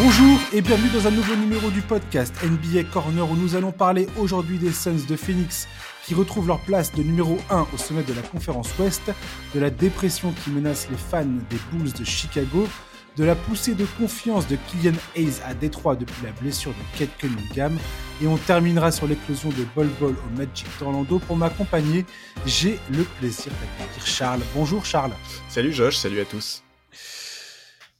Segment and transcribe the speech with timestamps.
[0.00, 4.06] Bonjour et bienvenue dans un nouveau numéro du podcast NBA Corner où nous allons parler
[4.16, 5.66] aujourd'hui des Suns de Phoenix
[6.04, 9.10] qui retrouvent leur place de numéro 1 au sommet de la conférence Ouest,
[9.56, 12.68] de la dépression qui menace les fans des Bulls de Chicago,
[13.16, 17.18] de la poussée de confiance de Killian Hayes à Détroit depuis la blessure de Kate
[17.18, 17.76] Cunningham
[18.22, 21.18] et on terminera sur l'éclosion de Bol Bol au Magic d'Orlando.
[21.18, 22.06] Pour m'accompagner,
[22.46, 24.42] j'ai le plaisir d'accueillir Charles.
[24.54, 25.12] Bonjour Charles.
[25.48, 26.62] Salut Josh, salut à tous.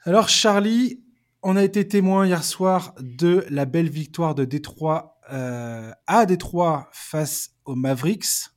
[0.04, 1.00] Alors Charlie,
[1.42, 6.88] on a été témoin hier soir de la belle victoire de Détroit euh, à Détroit
[6.92, 8.50] face aux Mavericks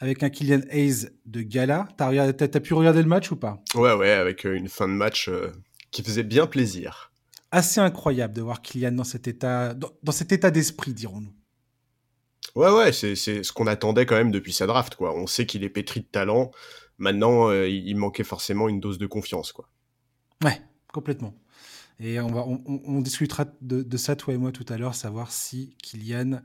[0.00, 1.86] avec un Kylian Hayes de gala.
[1.96, 3.62] T'as, as, pu regarder le match ou pas?
[3.74, 5.52] Ouais, ouais, avec euh, une fin de match euh,
[5.90, 7.12] qui faisait bien plaisir.
[7.52, 11.34] Assez incroyable de voir Kylian dans cet état, dans, cet état d'esprit, dirons-nous.
[12.56, 15.14] Ouais, ouais, c'est, ce qu'on attendait quand même depuis sa draft, quoi.
[15.14, 16.50] On sait qu'il est pétri de talent.
[16.98, 19.68] Maintenant, il manquait forcément une dose de confiance, quoi.
[20.44, 20.60] Ouais,
[20.92, 21.34] complètement.
[22.00, 25.76] Et on, va, on, discutera de, ça, toi et moi, tout à l'heure, savoir si
[25.82, 26.40] Kylian,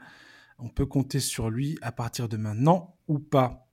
[0.59, 3.67] on peut compter sur lui à partir de maintenant ou pas.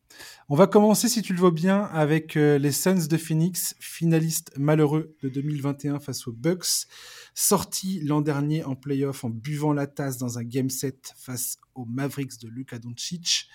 [0.49, 4.53] On va commencer, si tu le veux bien, avec euh, les Suns de Phoenix, finalistes
[4.57, 6.87] malheureux de 2021 face aux Bucks,
[7.35, 11.85] sortis l'an dernier en playoff en buvant la tasse dans un game set face aux
[11.87, 13.49] Mavericks de Luka Doncic.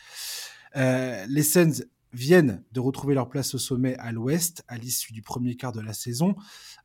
[0.75, 5.21] Euh, les Suns viennent de retrouver leur place au sommet à l'ouest à l'issue du
[5.21, 6.35] premier quart de la saison,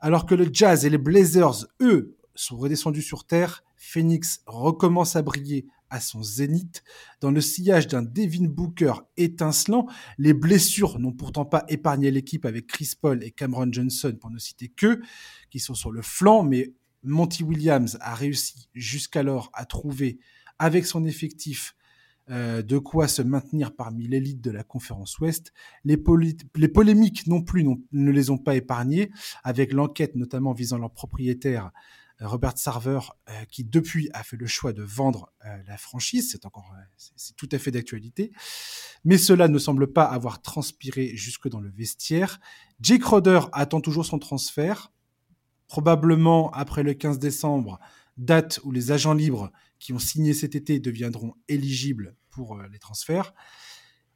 [0.01, 5.23] alors que le Jazz et les Blazers, eux, sont redescendus sur terre, Phoenix recommence à
[5.23, 6.83] briller à son zénith.
[7.21, 9.87] Dans le sillage d'un Devin Booker étincelant,
[10.19, 14.39] les blessures n'ont pourtant pas épargné l'équipe avec Chris Paul et Cameron Johnson, pour ne
[14.39, 15.01] citer que,
[15.51, 16.73] qui sont sur le flanc, mais
[17.05, 20.19] Monty Williams a réussi jusqu'alors à trouver,
[20.59, 21.77] avec son effectif,
[22.31, 25.53] euh, de quoi se maintenir parmi l'élite de la conférence Ouest.
[25.85, 26.03] Les,
[26.57, 29.11] les polémiques non plus ne les ont pas épargnés,
[29.43, 31.71] avec l'enquête notamment visant leur propriétaire
[32.23, 35.33] euh, Robert Sarver, euh, qui depuis a fait le choix de vendre
[35.67, 36.31] la franchise.
[36.33, 38.33] C'est encore, c'est tout à fait d'actualité.
[39.05, 42.41] Mais cela ne semble pas avoir transpiré jusque dans le vestiaire.
[42.81, 44.93] Jake Roder attend toujours son transfert,
[45.67, 47.79] probablement après le 15 décembre
[48.17, 52.79] date où les agents libres qui ont signé cet été deviendront éligibles pour euh, les
[52.79, 53.35] transferts.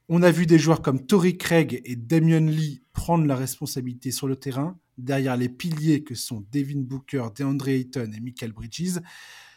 [0.08, 4.26] On a vu des joueurs comme Tory Craig et Damien Lee prendre la responsabilité sur
[4.26, 9.00] le terrain, derrière les piliers que sont Devin Booker, DeAndre Ayton et Michael Bridges.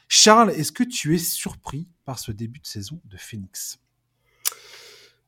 [0.09, 3.79] Charles, est-ce que tu es surpris par ce début de saison de Phoenix?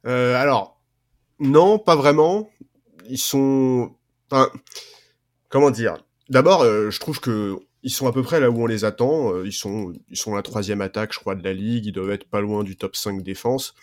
[0.05, 0.81] Euh, Alors,
[1.39, 2.49] non, pas vraiment.
[3.09, 3.95] Ils sont...
[5.47, 6.03] Comment dire?
[6.29, 9.33] D'abord, euh, je trouve que ils sont à peu près là où on les attend.
[9.33, 11.85] Euh, ils sont, ils sont la troisième attaque, je crois, de la ligue.
[11.85, 13.75] Ils doivent être pas loin du top 5 défense.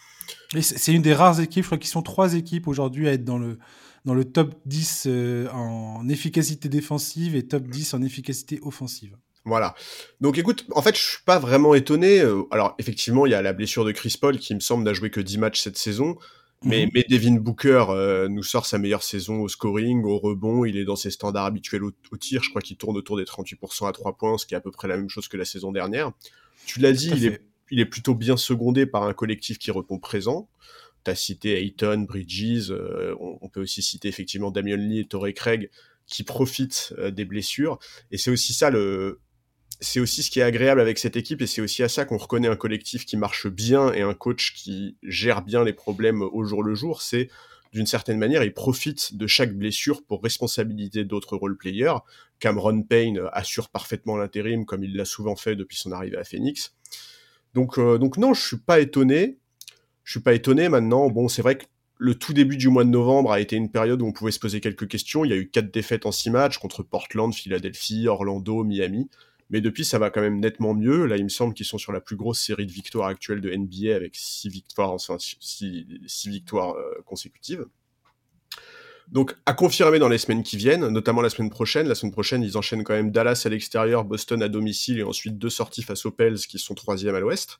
[0.61, 3.39] C'est une des rares équipes, je crois qu'ils sont trois équipes aujourd'hui à être dans
[3.39, 3.59] le,
[4.05, 9.17] dans le top 10 euh, en efficacité défensive et top 10 en efficacité offensive.
[9.45, 9.75] Voilà.
[10.21, 12.21] Donc écoute, en fait, je suis pas vraiment étonné.
[12.21, 14.93] Euh, alors effectivement, il y a la blessure de Chris Paul qui me semble n'a
[14.93, 16.17] joué que 10 matchs cette saison.
[16.65, 16.91] Mais, mhm.
[16.95, 20.65] mais Devin Booker euh, nous sort sa meilleure saison au scoring, au rebond.
[20.65, 22.43] Il est dans ses standards habituels au, tir.
[22.43, 24.71] Je crois qu'il tourne autour des 38% à 3 points, ce qui est à peu
[24.71, 26.13] près la même chose que la saison dernière.
[26.67, 29.99] Tu l'as dit, il est, il est, plutôt bien secondé par un collectif qui répond
[29.99, 30.49] présent.
[31.05, 32.71] Tu as cité Ayton, Bridges.
[32.71, 35.71] Euh, on, peut aussi citer effectivement Damian Lee et Torrey Craig
[36.07, 37.79] qui profitent euh, des blessures.
[38.11, 39.21] Et c'est aussi ça le,
[39.81, 42.19] c'est aussi ce qui est agréable avec cette équipe et c'est aussi à ça qu'on
[42.19, 46.45] reconnaît un collectif qui marche bien et un coach qui gère bien les problèmes au
[46.45, 47.03] jour le jour.
[47.03, 47.29] C'est
[47.73, 51.99] d'une certaine manière, il profite de chaque blessure pour responsabiliser d'autres role-players.
[52.41, 56.75] Cameron Payne assure parfaitement l'intérim comme il l'a souvent fait depuis son arrivée à Phoenix.
[57.55, 59.39] Donc, euh, non, je suis pas étonné.
[60.05, 61.09] Je suis pas étonné maintenant.
[61.11, 61.65] Bon, c'est vrai que
[61.99, 64.41] le tout début du mois de novembre a été une période où on pouvait se
[64.41, 65.25] poser quelques questions.
[65.25, 69.09] Il y a eu quatre défaites en six matchs contre Portland, Philadelphie, Orlando, Miami.
[69.51, 71.07] Mais depuis, ça va quand même nettement mieux.
[71.07, 73.55] Là, il me semble qu'ils sont sur la plus grosse série de victoires actuelle de
[73.55, 75.87] NBA avec six victoires, enfin, six,
[76.27, 77.67] victoires euh, consécutives.
[79.09, 81.89] Donc, à confirmer dans les semaines qui viennent, notamment la semaine prochaine.
[81.89, 85.37] La semaine prochaine, ils enchaînent quand même Dallas à l'extérieur, Boston à domicile et ensuite
[85.37, 87.59] deux sorties face aux Pels qui sont troisième à l'ouest.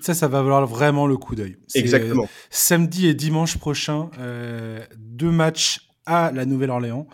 [0.00, 1.56] Ça, ça va valoir vraiment le coup d'œil.
[1.74, 2.28] Exactement.
[2.50, 7.08] samedi et dimanche prochain, euh, deux matchs à la Nouvelle-Orléans.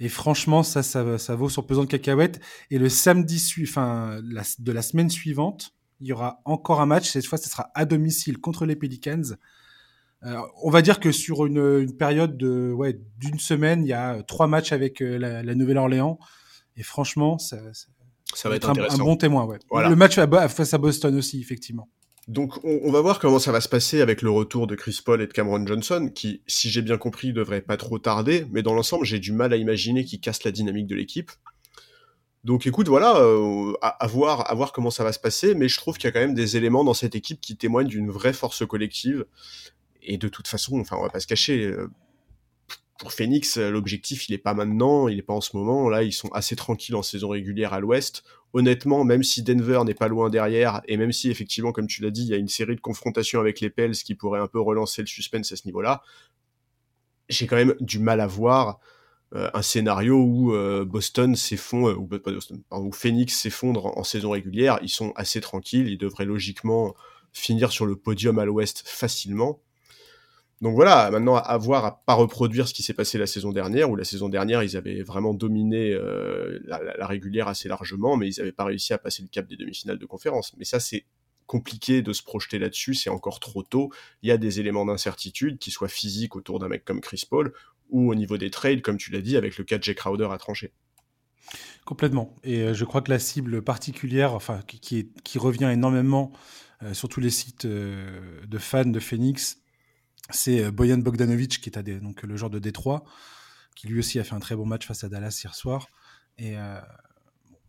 [0.00, 2.40] Et franchement, ça, ça, ça vaut sur pesant de cacahuètes.
[2.70, 7.10] Et le samedi, enfin, de la semaine suivante, il y aura encore un match.
[7.10, 9.36] Cette fois, ce sera à domicile contre les Pelicans.
[10.24, 14.22] Euh, on va dire que sur une, période de ouais d'une semaine, il y a
[14.22, 16.18] trois matchs avec euh, la, Nouvelle-Orléans.
[16.76, 17.58] Et franchement, ça,
[18.34, 19.46] ça, va être, un, bon témoin.
[19.46, 19.88] Ouais.
[19.88, 21.88] Le match face à Boston aussi, effectivement.
[22.28, 25.22] Donc on, va voir comment ça va se passer avec le retour de Chris Paul
[25.22, 28.74] et de Cameron Johnson, qui, si j'ai bien compris, devrait pas trop tarder, mais dans
[28.74, 31.30] l'ensemble, j'ai du mal à imaginer qu'ils cassent la dynamique de l'équipe.
[32.42, 35.76] Donc écoute, voilà, euh, à, voir, à voir comment ça va se passer, mais je
[35.76, 38.32] trouve qu'il y a quand même des éléments dans cette équipe qui témoignent d'une vraie
[38.32, 39.24] force collective.
[40.02, 41.74] Et de toute façon, enfin, on va pas se cacher,
[42.98, 45.88] pour Phoenix, l'objectif, il est pas maintenant, il est pas en ce moment.
[45.88, 48.24] Là, ils sont assez tranquilles en saison régulière à l'ouest.
[48.52, 52.10] Honnêtement, même si Denver n'est pas loin derrière, et même si effectivement, comme tu l'as
[52.10, 54.60] dit, il y a une série de confrontations avec les Pels qui pourrait un peu
[54.60, 56.02] relancer le suspense à ce niveau-là,
[57.28, 58.78] j'ai quand même du mal à voir
[59.34, 62.08] euh, un scénario où euh, Boston s'effondre, ou,
[62.70, 64.78] où Phoenix s'effondre en saison régulière.
[64.82, 66.94] Ils sont assez tranquilles, ils devraient logiquement
[67.32, 69.60] finir sur le podium à l'ouest facilement.
[70.62, 73.90] Donc voilà, maintenant à voir à pas reproduire ce qui s'est passé la saison dernière,
[73.90, 78.38] où la saison dernière ils avaient vraiment dominé euh, la, régulière assez largement, mais ils
[78.38, 80.54] n'avaient pas réussi à passer le cap des demi-finales de conférence.
[80.56, 81.04] Mais ça c'est
[81.46, 83.92] compliqué de se projeter là-dessus, c'est encore trop tôt.
[84.22, 87.52] Il y a des éléments d'incertitude, qui soient physiques autour d'un mec comme Chris Paul,
[87.90, 90.28] ou au niveau des trades, comme tu l'as dit, avec le cas de Jake Crowder
[90.32, 90.72] à trancher.
[91.84, 92.34] Complètement.
[92.42, 96.32] Et euh, je crois que la cible particulière, enfin qui, qui revient énormément
[96.82, 99.60] euh, sur tous les sites de fans de Phoenix,
[100.30, 103.04] c'est euh, Boyan Bogdanovic, qui est donc, le joueur de Détroit,
[103.74, 105.88] qui lui aussi a fait un très bon match face à Dallas hier soir.
[106.38, 106.80] Et il euh,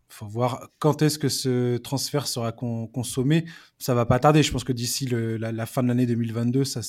[0.08, 3.44] faut voir quand est-ce que ce transfert sera consommé.
[3.78, 4.42] Ça va pas tarder.
[4.42, 6.80] Je pense que d'ici la, fin de l'année 2022, ça,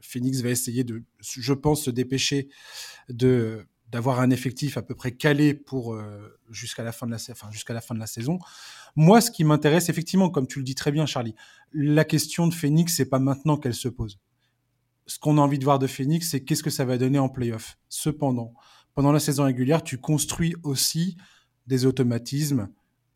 [0.00, 2.48] Phoenix va essayer de, je pense, se dépêcher
[3.08, 7.18] de d'avoir un effectif à peu près calé pour euh, jusqu'à la fin de la
[7.52, 8.40] jusqu'à la fin de la saison.
[8.96, 11.36] Moi, ce qui m'intéresse effectivement, comme tu le dis très bien, Charlie,
[11.72, 14.18] la question de Phoenix, c'est pas maintenant qu'elle se pose
[15.06, 17.28] ce qu'on a envie de voir de Phoenix, c'est qu'est-ce que ça va donner en
[17.28, 17.78] playoff.
[17.88, 18.54] Cependant,
[18.94, 21.16] pendant la saison régulière, tu construis aussi
[21.66, 22.68] des automatismes,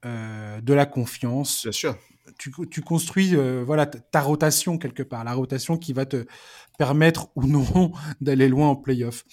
[0.04, 1.62] euh, de la confiance.
[1.64, 1.98] Bien sûr.
[2.38, 6.26] Tu, construis euh, voilà ta rotation quelque part, la rotation qui va te
[6.78, 9.24] permettre ou non d'aller loin en playoff.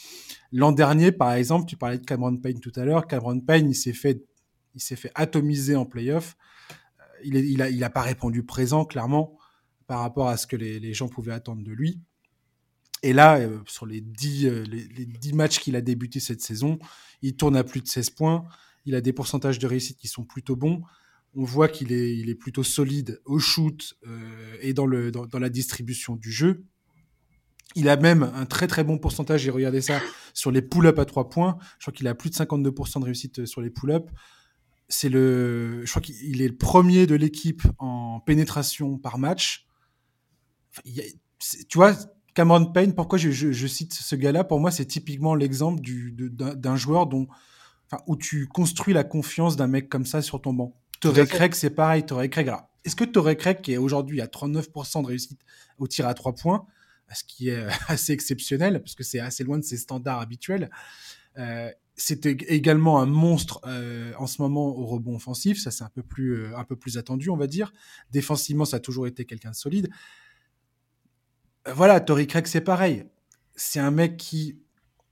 [0.51, 3.07] L'an dernier, par exemple, tu parlais de Cameron Payne tout à l'heure.
[3.07, 4.25] Cameron Payne, il s'est fait,
[4.73, 6.35] il s'est fait atomiser en playoff.
[6.99, 9.37] Euh, il, est, il a, il a pas répondu présent clairement
[9.85, 12.01] par rapport à ce que les, les gens pouvaient attendre de lui.
[13.03, 14.65] Et là, euh, sur les 10, euh,
[15.33, 16.79] matchs qu'il a débuté cette saison,
[17.21, 18.45] il tourne à plus de 16 points.
[18.85, 20.81] Il a des pourcentages de réussite qui sont plutôt bons.
[21.35, 26.63] On voit qu'il est, plutôt solide au shoot euh, et dans, la distribution du jeu.
[27.75, 30.01] Il a même un très très bon pourcentage, j'ai regardé ça,
[30.33, 31.57] sur les pull-ups à 3 points.
[31.77, 34.11] Je crois qu'il a plus de 52% de réussite sur les pull-ups.
[34.89, 39.67] C'est le, je crois qu'il est le premier de l'équipe en pénétration par match.
[40.85, 41.93] tu vois,
[42.37, 44.43] Cameron Payne, pourquoi je, cite ce gars-là?
[44.43, 47.25] Pour moi, c'est typiquement l'exemple d'un joueur dont,
[48.05, 50.79] où tu construis la confiance d'un mec comme ça sur ton banc.
[50.99, 52.05] Torrey Craig, c'est pareil.
[52.05, 52.51] Torrey Craig,
[52.85, 55.41] est-ce que Torrey Craig, qui est aujourd'hui à 39% de réussite
[55.79, 56.67] au tir à 3 points,
[57.11, 60.69] ce qui est assez exceptionnel, parce que c'est assez loin de ses standards habituels,
[61.39, 65.89] euh, c'était également un monstre euh, en ce moment au rebond offensif, ça c'est un
[65.89, 67.73] peu plus euh, un peu plus attendu, on va dire.
[68.11, 69.89] Défensivement, ça a toujours été quelqu'un de solide
[71.73, 73.05] voilà, Tori Craig, c'est pareil.
[73.55, 74.59] C'est un mec qui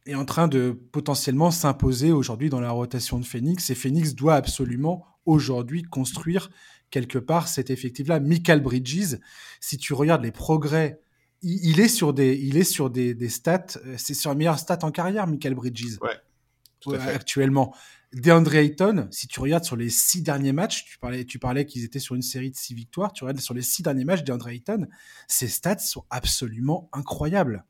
[0.05, 3.69] est en train de potentiellement s'imposer aujourd'hui dans la rotation de Phoenix.
[3.69, 6.49] Et Phoenix doit absolument aujourd'hui construire
[6.91, 8.19] quelque part cet effectif-là.
[8.19, 9.17] Michael Bridges,
[9.59, 10.99] si tu regardes les progrès,
[11.41, 14.91] il, est sur des, il est sur des, stats, c'est sur la meilleure stat en
[14.91, 15.97] carrière, Michael Bridges.
[16.01, 16.97] Ouais.
[16.99, 17.73] Actuellement.
[18.15, 21.83] DeAndre Ayton, si tu regardes sur les six derniers matchs, tu parlais, tu parlais qu'ils
[21.83, 24.47] étaient sur une série de six victoires, tu regardes sur les six derniers matchs DeAndre
[24.47, 24.87] Ayton,
[25.27, 27.65] ses stats sont absolument incroyables.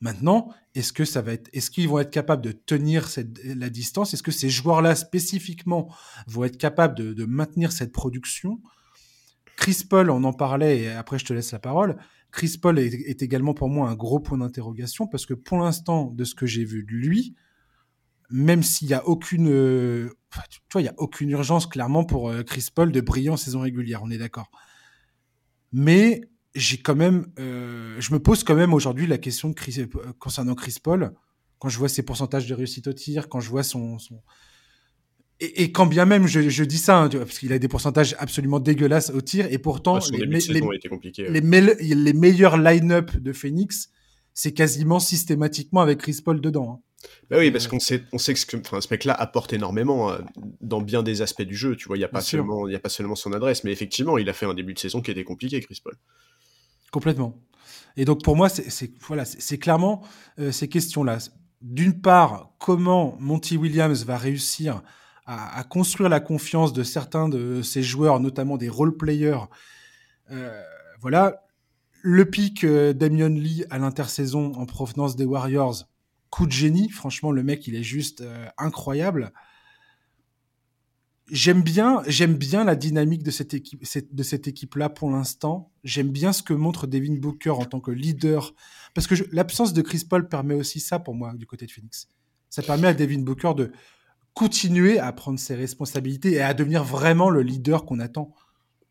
[0.00, 3.08] Maintenant, est-ce que ça va être, est-ce qu'ils vont être capables de tenir
[3.44, 4.14] la distance?
[4.14, 5.94] Est-ce que ces joueurs-là spécifiquement
[6.26, 8.60] vont être capables de, maintenir cette production?
[9.56, 11.96] Chris Paul, on en parlait, et après je te laisse la parole.
[12.32, 16.24] Chris Paul est également pour moi un gros point d'interrogation parce que pour l'instant, de
[16.24, 17.36] ce que j'ai vu de lui,
[18.30, 20.10] même s'il y a aucune, euh,
[20.48, 23.36] tu vois, il y a aucune urgence clairement pour euh, Chris Paul de briller en
[23.36, 24.50] saison régulière, on est d'accord.
[25.72, 26.22] Mais
[26.54, 29.86] j'ai quand même, euh, je me pose quand même aujourd'hui la question de Chris,
[30.18, 31.12] concernant Chris Paul,
[31.58, 34.22] quand je vois ses pourcentages de réussite au tir, quand je vois son, son...
[35.38, 39.10] Et, quand bien même je, dis ça, hein, parce qu'il a des pourcentages absolument dégueulasses
[39.10, 40.24] au tir, et pourtant les,
[41.84, 43.90] les, meilleurs line-up de Phoenix,
[44.32, 46.80] c'est quasiment systématiquement avec Chris Paul dedans.
[46.80, 46.85] Hein.
[47.30, 50.18] Bah oui, parce qu'on sait, on sait que ce mec-là apporte énormément euh,
[50.60, 51.76] dans bien des aspects du jeu.
[51.76, 54.28] Tu vois, il n'y a, pas seulement, a pas seulement son adresse, mais effectivement, il
[54.28, 55.96] a fait un début de saison qui était compliqué, Chris Paul.
[56.92, 57.36] Complètement.
[57.96, 59.24] Et donc, pour moi, c'est voilà,
[59.60, 60.02] clairement
[60.38, 61.18] euh, ces questions-là.
[61.62, 64.82] D'une part, comment Monty Williams va réussir
[65.28, 69.40] à, construire la confiance de certains de ses joueurs, notamment des role-players.
[70.30, 70.62] Euh,
[71.00, 71.42] voilà.
[72.02, 75.88] Le pic Damien Lee à l'intersaison en provenance des Warriors,
[76.30, 76.90] coup de génie.
[76.90, 79.32] Franchement, le mec, il est juste euh, incroyable.
[81.30, 85.72] j'aime bien, j'aime bien la dynamique de cette équipe, de cette équipe-là pour l'instant.
[85.84, 88.54] J'aime bien ce que montre Devin Booker en tant que leader,
[88.94, 92.08] parce que l'absence de Chris Paul permet aussi ça pour moi du côté de Phoenix.
[92.48, 93.72] Ça permet à Devin Booker de
[94.34, 98.34] continuer à prendre ses responsabilités et à devenir vraiment le leader qu'on attend.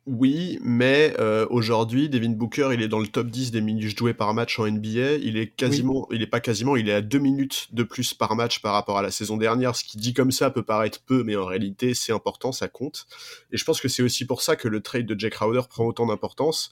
[0.07, 4.13] Oui, mais euh, aujourd'hui, Devin Booker, il est dans le top 10 des minutes jouées
[4.13, 5.13] par match en NBA.
[5.15, 8.35] Il est quasiment, il est pas quasiment, il est à deux minutes de plus par
[8.35, 9.75] match par rapport à la saison dernière.
[9.75, 13.07] Ce qui dit comme ça peut paraître peu, mais en réalité, c'est important, ça compte.
[13.51, 15.85] Et je pense que c'est aussi pour ça que le trade de Jack Crowder prend
[15.85, 16.71] autant d'importance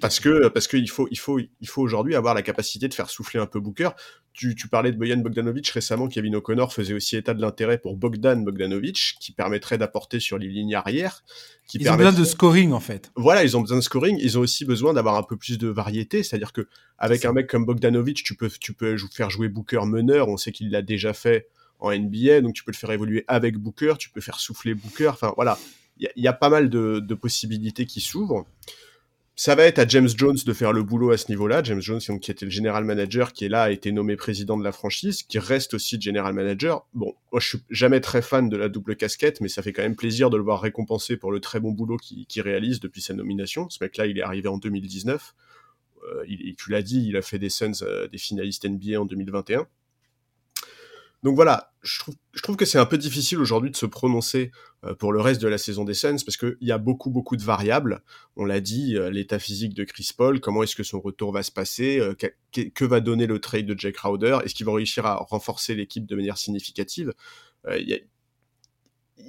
[0.00, 3.10] parce que parce qu'il faut il faut il faut aujourd'hui avoir la capacité de faire
[3.10, 3.90] souffler un peu Booker.
[4.32, 6.08] Tu, tu parlais de Boyan Bogdanovic récemment.
[6.08, 10.48] Kevin O'Connor faisait aussi état de l'intérêt pour Bogdan Bogdanovic, qui permettrait d'apporter sur les
[10.48, 11.22] lignes arrière.
[11.68, 13.12] Qui ils ont besoin de scoring en fait.
[13.14, 14.18] Voilà, ils ont besoin de scoring.
[14.20, 16.66] Ils ont aussi besoin d'avoir un peu plus de variété, c'est-à-dire que
[16.98, 20.28] avec un mec comme Bogdanovic, tu peux tu peux faire jouer Booker meneur.
[20.28, 21.46] On sait qu'il l'a déjà fait
[21.78, 23.94] en NBA, donc tu peux le faire évoluer avec Booker.
[23.98, 25.08] Tu peux faire souffler Booker.
[25.08, 25.58] Enfin voilà,
[25.98, 28.46] il y, y, a pas mal de, de possibilités qui s'ouvrent
[29.36, 31.62] ça va être à James Jones de faire le boulot à ce niveau-là.
[31.64, 34.62] James Jones, qui était le général manager, qui est là, a été nommé président de
[34.62, 36.86] la franchise, qui reste aussi général manager.
[36.94, 39.82] Bon, moi, je suis jamais très fan de la double casquette, mais ça fait quand
[39.82, 43.12] même plaisir de le voir récompensé pour le très bon boulot qu'il réalise depuis sa
[43.12, 43.68] nomination.
[43.70, 45.34] Ce mec-là, il est arrivé en 2019.
[46.04, 49.04] Euh, il, tu l'as dit, il a fait des Suns, euh, des finalistes NBA en
[49.04, 49.66] 2021.
[51.24, 54.52] Donc voilà, je trouve, je trouve que c'est un peu difficile aujourd'hui de se prononcer
[54.84, 57.38] euh, pour le reste de la saison des Suns parce qu'il y a beaucoup beaucoup
[57.38, 58.02] de variables.
[58.36, 61.42] On l'a dit, euh, l'état physique de Chris Paul, comment est-ce que son retour va
[61.42, 62.14] se passer, euh,
[62.52, 66.04] que, va donner le trade de Jack Crowder, est-ce qu'ils vont réussir à renforcer l'équipe
[66.04, 67.14] de manière significative.
[67.78, 68.02] ils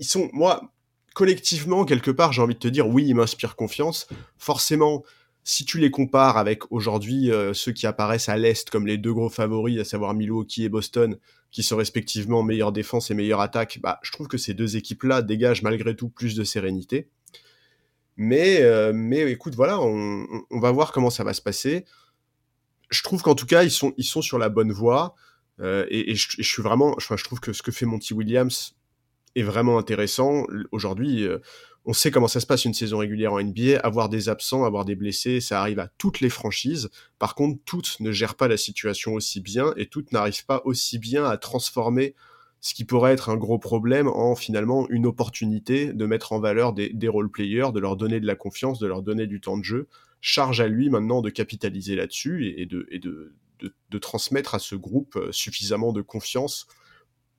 [0.02, 0.74] sont, moi,
[1.14, 4.08] collectivement quelque part, j'ai envie de te dire, oui, ils m'inspirent confiance.
[4.38, 5.04] Forcément,
[5.46, 9.30] si tu les compares avec aujourd'hui ceux qui apparaissent à l'est comme les deux gros
[9.30, 11.18] favoris, à savoir Milwaukee et Boston,
[11.52, 15.22] qui sont respectivement meilleure défense et meilleure attaque, bah, je trouve que ces deux équipes-là
[15.22, 17.08] dégagent malgré tout plus de sérénité.
[18.18, 21.86] Mais, euh, écoute, voilà, on, va voir comment ça va se passer.
[22.90, 25.16] Je trouve qu'en tout cas, ils sont, sur la bonne voie.
[25.62, 28.76] Euh, et, je, suis vraiment, je trouve que ce que fait Monty Williams
[29.36, 30.46] est vraiment intéressant.
[30.72, 31.40] Aujourd'hui, euh,
[31.86, 33.80] on sait comment ça se passe une saison régulière en NBA.
[33.84, 36.90] Avoir des absents, avoir des blessés, ça arrive à toutes les franchises.
[37.20, 40.98] Par contre, toutes ne gèrent pas la situation aussi bien et toutes n'arrivent pas aussi
[40.98, 42.16] bien à transformer
[42.60, 46.74] ce qui pourrait être un gros problème en finalement une opportunité de mettre en valeur
[46.74, 49.88] des, role-players, de leur donner de la confiance, de leur donner du temps de jeu.
[50.20, 55.94] Charge à lui maintenant de capitaliser là-dessus et, de, transmettre à ce groupe euh, suffisamment
[55.94, 56.68] de confiance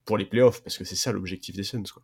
[0.06, 1.82] pour les playoffs, parce que c'est ça l'objectif des Suns.
[1.92, 2.02] Quoi.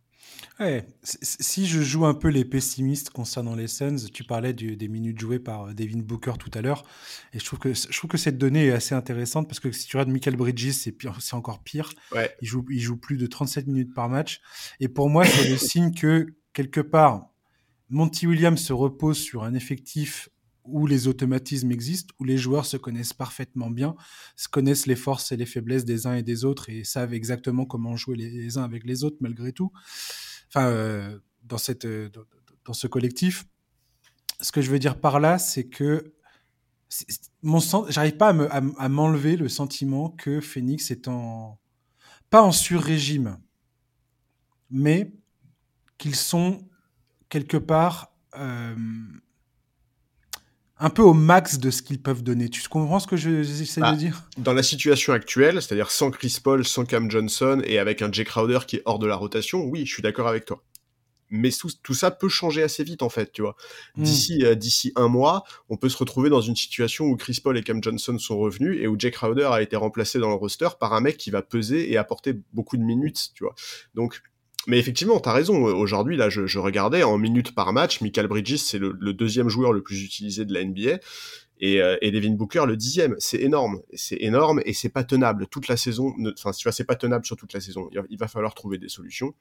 [0.59, 5.19] Ouais, si je joue un peu les pessimistes concernant les Suns, tu parlais des minutes
[5.19, 6.83] jouées par euh, Devin Booker tout à l'heure,
[7.33, 9.87] et je trouve que je trouve que cette donnée est assez intéressante parce que si
[9.87, 11.93] tu regardes Michael Bridges, c'est c'est encore pire.
[12.11, 12.35] Ouais.
[12.41, 14.41] Il joue il joue plus de 37 minutes par match,
[14.79, 17.29] et pour moi c'est le signe que quelque part
[17.89, 20.29] Monty Williams se repose sur un effectif
[20.65, 23.95] où les automatismes existent, où les joueurs se connaissent parfaitement bien,
[24.35, 27.65] se connaissent les forces et les faiblesses des uns et des autres et savent exactement
[27.65, 29.71] comment jouer les, uns avec les autres malgré tout.
[30.49, 32.09] Enfin, euh, dans, cette, euh,
[32.65, 33.45] dans ce collectif,
[34.39, 36.13] ce que je veux dire par là, c'est que
[37.89, 41.59] j'arrive pas à m'enlever le sentiment que Phoenix est en
[42.29, 43.37] pas en sur-régime,
[44.71, 45.13] mais
[45.99, 46.67] qu'ils sont
[47.29, 48.75] quelque part euh,
[50.83, 52.49] un peu au max de ce qu'ils peuvent donner.
[52.49, 54.23] Tu comprends ce que j'essaie de bah, dire?
[54.37, 58.27] Dans la situation actuelle, c'est-à-dire sans Chris Paul, sans Cam Johnson et avec un Jake
[58.27, 60.61] Crowder qui est hors de la rotation, oui, je suis d'accord avec toi.
[61.29, 63.55] Mais tout, ça peut changer assez vite en fait, tu vois.
[63.95, 64.03] Hmm.
[64.03, 67.57] D'ici euh, d'ici un mois, on peut se retrouver dans une situation où Chris Paul
[67.57, 70.67] et Cam Johnson sont revenus et où Jake Crowder a été remplacé dans le roster
[70.81, 73.55] par un mec qui va peser et apporter beaucoup de minutes, tu vois.
[73.95, 74.21] Donc
[74.67, 75.63] mais effectivement, t'as raison.
[75.63, 79.81] Aujourd'hui, là, je, regardais en minutes par match, Michael Bridges, c'est le, deuxième joueur le
[79.81, 80.99] plus utilisé de la NBA.
[81.59, 83.15] Et, euh, et Devin Booker le dixième.
[83.19, 86.13] C'est énorme, c'est énorme et c'est pas tenable toute la saison.
[86.37, 87.89] Enfin, tu vois, c'est pas tenable sur toute la saison.
[88.09, 89.33] Il va, falloir trouver des solutions.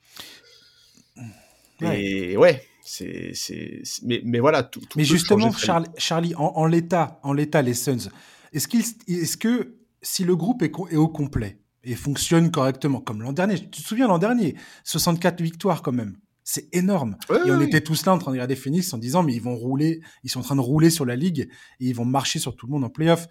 [1.81, 4.62] Et ouais, c'est, c'est, mais, mais voilà.
[4.62, 8.11] Tout, mais justement, Charlie, Charlie, en, l'état, en l'état, les Suns,
[8.52, 13.22] est-ce qu'il, est-ce que si le groupe est, est au complet, et fonctionne correctement, comme
[13.22, 13.58] l'an dernier.
[13.58, 16.16] Tu te souviens l'an dernier 64 victoires quand même.
[16.44, 17.16] C'est énorme.
[17.30, 19.54] et on était tous là en train de regarder Phoenix en disant, mais ils vont
[19.54, 21.48] rouler, ils sont en train de rouler sur la ligue
[21.78, 23.28] et ils vont marcher sur tout le monde en playoff.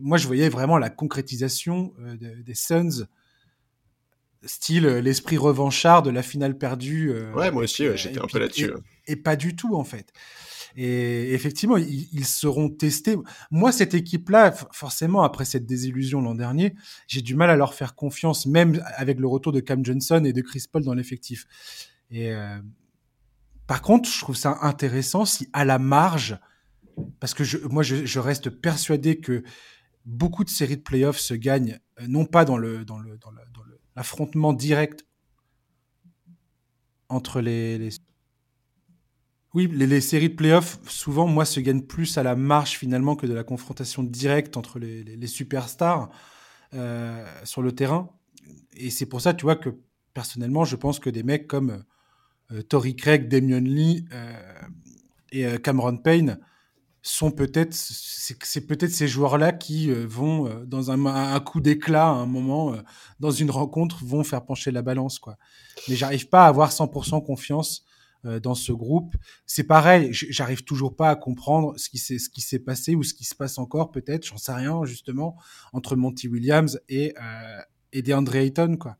[0.00, 3.06] Moi, je voyais vraiment la concrétisation euh, des Suns,
[4.44, 7.12] style euh, l'esprit revanchard de la finale perdue.
[7.12, 8.72] Euh, ouais, moi aussi, j'étais un peu là-dessus.
[9.06, 10.12] et, pas du tout, en fait.
[10.76, 13.16] Et effectivement, ils, seront testés.
[13.50, 16.74] Moi, cette équipe-là, forcément, après cette désillusion l'an dernier,
[17.06, 20.32] j'ai du mal à leur faire confiance, même avec le retour de Cam Johnson et
[20.32, 21.46] de Chris Paul dans l'effectif.
[22.10, 22.58] Et, euh,
[23.66, 26.38] Par contre, je trouve ça intéressant si à la marge,
[27.18, 29.42] parce que moi je, reste persuadé que
[30.04, 32.58] beaucoup de séries de playoffs se gagnent euh, non pas dans
[33.96, 35.06] l'affrontement direct
[37.08, 37.90] entre les,
[39.54, 43.26] oui les, séries de playoffs souvent moi se gagnent plus à la marge finalement que
[43.26, 46.10] de la confrontation directe entre les, superstars
[46.74, 48.10] euh, sur le terrain
[48.76, 49.70] et c'est pour ça tu vois que
[50.14, 51.84] personnellement je pense que des mecs comme
[52.52, 54.32] euh, Tory Craig, Damien Lee euh,
[55.32, 56.38] et euh, Cameron Payne
[57.02, 62.74] sont peut-être c'est peut-être ces joueurs-là qui vont dans un, coup d'éclat à un moment
[63.20, 65.38] dans une rencontre vont faire pencher la balance quoi.
[65.88, 67.86] Mais j'arrive pas à avoir 100% confiance
[68.24, 69.14] dans ce groupe.
[69.46, 73.02] C'est pareil, j'arrive toujours pas à comprendre ce qui s'est ce qui s'est passé ou
[73.02, 75.36] ce qui se passe encore peut-être, j'en sais rien justement
[75.72, 77.14] entre Monty Williams et
[77.92, 78.96] et DeAndre Ayton quoi.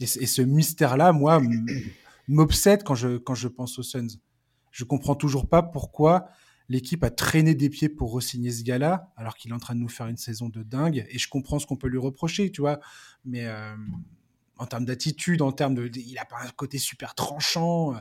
[0.00, 1.40] Et, et ce mystère là moi
[2.28, 4.18] m'obsède quand je, quand je pense aux Suns.
[4.70, 6.28] Je comprends toujours pas pourquoi
[6.68, 9.80] l'équipe a traîné des pieds pour re-signer ce gars-là, alors qu'il est en train de
[9.80, 11.06] nous faire une saison de dingue.
[11.10, 12.80] Et je comprends ce qu'on peut lui reprocher, tu vois.
[13.24, 13.76] Mais euh,
[14.58, 15.90] en termes d'attitude, en termes de.
[15.94, 17.94] Il a pas un côté super tranchant.
[17.94, 17.98] Euh,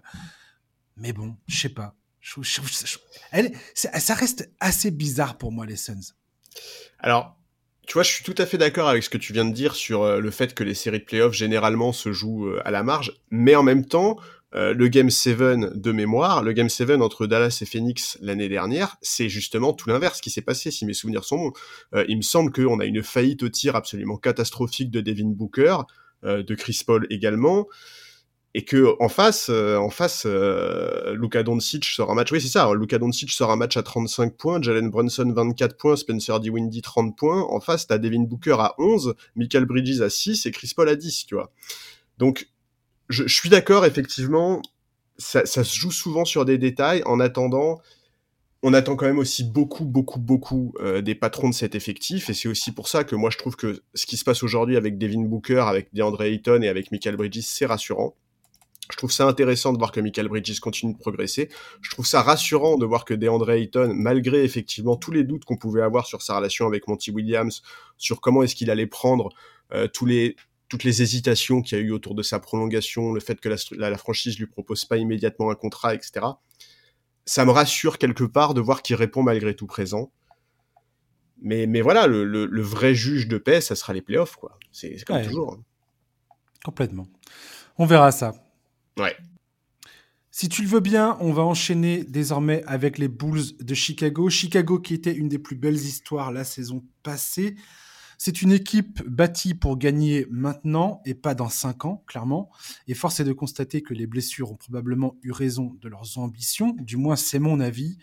[0.97, 1.95] mais bon, je sais pas.
[3.31, 6.13] elle, ça reste assez bizarre pour moi, les Suns.
[6.99, 7.37] Alors,
[7.85, 9.75] tu vois, je suis tout à fait d'accord avec ce que tu viens de dire
[9.75, 12.81] sur euh, le fait que les séries de playoffs généralement se jouent euh, à la
[12.81, 14.17] marge, mais en même temps,
[14.55, 15.37] euh, le Game 7
[15.75, 20.21] de mémoire, le Game 7 entre Dallas et Phoenix l'année dernière, c'est justement tout l'inverse
[20.21, 21.53] qui s'est passé, si mes souvenirs sont bons.
[22.07, 25.77] il me semble qu'on a une faillite au tir absolument catastrophique de Devin Booker,
[26.23, 27.67] de Chris Paul également
[28.55, 32.31] et que en face, euh, en face, euh, Doncic sort un match.
[32.31, 32.71] Oui, c'est ça.
[32.73, 37.17] Luka Doncic sort un match à 35 points, Jalen Brunson 24 points, Spencer Dinwiddie 30
[37.17, 37.41] points.
[37.49, 40.95] En face, t'as Devin Booker à 11, Michael Bridges à 6 et Chris Paul à
[40.95, 41.51] 10, tu vois.
[42.19, 42.47] Donc,
[43.09, 44.61] je, je suis d'accord, effectivement,
[45.17, 47.01] ça, ça, se joue souvent sur des détails.
[47.05, 47.81] En attendant,
[48.61, 52.33] on attend quand même aussi beaucoup, beaucoup, beaucoup euh, des patrons de cet effectif, et
[52.33, 54.97] c'est aussi pour ça que moi je trouve que ce qui se passe aujourd'hui avec
[54.97, 58.15] Devin Booker, avec DeAndre Ayton et avec Michael Bridges, c'est rassurant.
[58.91, 61.49] Je trouve ça intéressant de voir que Michael Bridges continue de progresser.
[61.81, 65.57] Je trouve ça rassurant de voir que DeAndre Ayton, malgré effectivement tous les doutes qu'on
[65.57, 67.61] pouvait avoir sur sa relation avec Monty Williams,
[67.97, 69.29] sur comment est-ce qu'il allait prendre
[69.73, 70.35] euh, tous les,
[70.67, 73.55] toutes les hésitations qu'il y a eu autour de sa prolongation, le fait que la,
[73.89, 76.25] la, franchise lui propose pas immédiatement un contrat, etc.
[77.25, 80.11] Ça me rassure quelque part de voir qu'il répond malgré tout présent.
[81.41, 84.57] Mais, mais voilà, le, le, vrai juge de paix, ça sera les playoffs, quoi.
[84.71, 85.59] C'est comme toujours.
[86.63, 87.07] Complètement.
[87.77, 88.33] On verra ça.
[88.97, 89.15] Ouais.
[90.35, 94.29] Si tu le veux bien, on va enchaîner désormais avec les Bulls de Chicago.
[94.29, 97.55] Chicago qui était une des plus belles histoires la saison passée.
[98.17, 102.49] C'est une équipe bâtie pour gagner maintenant et pas dans cinq ans, clairement.
[102.87, 106.75] Et force est de constater que les blessures ont probablement eu raison de leurs ambitions.
[106.79, 107.97] Du moins, c'est mon avis.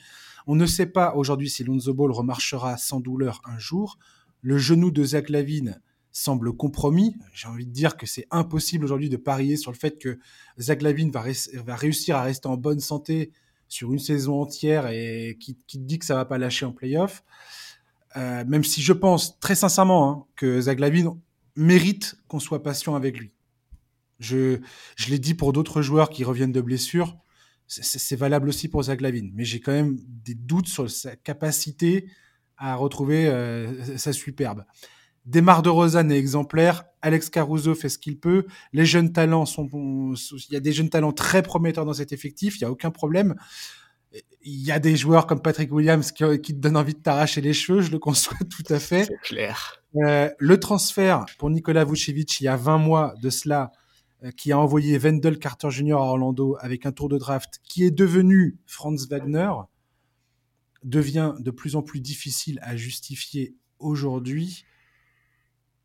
[0.47, 3.99] On ne sait pas aujourd'hui si Lonzo Ball remarchera sans douleur un jour.
[4.41, 5.81] Le genou de Zach Lavine
[6.13, 7.17] semble compromis.
[7.33, 10.19] J'ai envie de dire que c'est impossible aujourd'hui de parier sur le fait que
[10.59, 13.33] Zach Lavine va, réussir à rester en bonne santé
[13.69, 17.23] sur une saison entière et qui, dit que ça va pas lâcher en playoff.
[18.17, 21.11] Euh, même si je pense très sincèrement hein, que Zach Lavine
[21.55, 23.33] mérite qu'on soit patient avec lui.
[24.19, 24.59] Je,
[24.97, 27.17] je l'ai dit pour d'autres joueurs qui reviennent de blessures,
[27.71, 29.31] c'est valable aussi pour Zach Lavine.
[29.35, 32.11] Mais j'ai quand même des doutes sur sa capacité
[32.57, 34.65] à retrouver euh, sa superbe.
[35.27, 36.85] Demar de Rosanne est exemplaire.
[37.03, 38.47] Alex Caruso fait ce qu'il peut.
[38.73, 42.59] Les jeunes talents sont, il y a des jeunes talents très prometteurs dans cet effectif.
[42.59, 43.35] Il y a aucun problème.
[44.43, 47.53] Il y a des joueurs comme Patrick Williams qui, te donnent envie de t'arracher les
[47.53, 47.81] cheveux.
[47.81, 49.05] Je le conçois tout à fait.
[49.05, 49.83] C'est clair.
[49.97, 53.73] Euh, le transfert pour Nikola Vucevic il y a 20 mois de cela,
[54.23, 55.95] euh, qui a envoyé Wendell Carter Jr.
[55.95, 59.51] à Orlando avec un tour de draft qui est devenu Franz Wagner,
[60.85, 64.65] devient de plus en plus difficile à justifier aujourd'hui.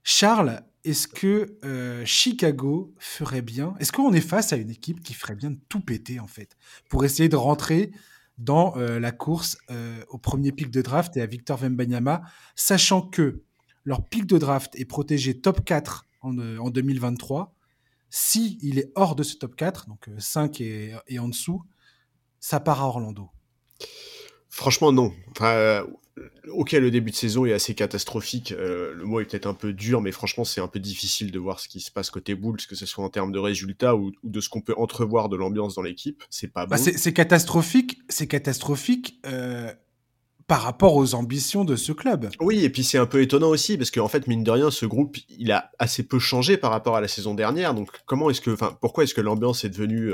[0.07, 3.73] Charles, est-ce que euh, Chicago ferait bien?
[3.79, 6.55] Est-ce qu'on est face à une équipe qui ferait bien de tout péter en fait
[6.89, 7.91] pour essayer de rentrer
[8.37, 12.21] dans euh, la course euh, au premier pic de draft et à Victor Wembanyama,
[12.55, 13.41] sachant que
[13.83, 17.55] leur pic de draft est protégé top 4 en, en 2023.
[18.11, 21.63] Si il est hors de ce top 4, donc 5 et, en dessous,
[22.39, 23.31] ça part à Orlando?
[24.49, 25.11] Franchement, non.
[26.49, 28.54] Ok, le début de saison est assez catastrophique.
[28.54, 31.39] Euh, le mot est peut-être un peu dur, mais franchement, c'est un peu difficile de
[31.39, 34.12] voir ce qui se passe côté Bulls, que ce soit en termes de résultats ou,
[34.23, 36.23] de ce qu'on peut entrevoir de l'ambiance dans l'équipe.
[36.30, 36.91] C'est pas bah, bon.
[36.95, 37.99] c'est catastrophique.
[38.10, 39.19] C'est catastrophique.
[39.25, 39.71] Euh,
[40.47, 42.30] par rapport aux ambitions de ce club.
[42.39, 44.86] Oui, et puis c'est un peu étonnant aussi parce qu'en fait mine de rien, ce
[44.86, 47.73] groupe il a assez peu changé par rapport à la saison dernière.
[47.73, 50.13] Donc comment est-ce que, enfin, pourquoi est-ce que l'ambiance est devenue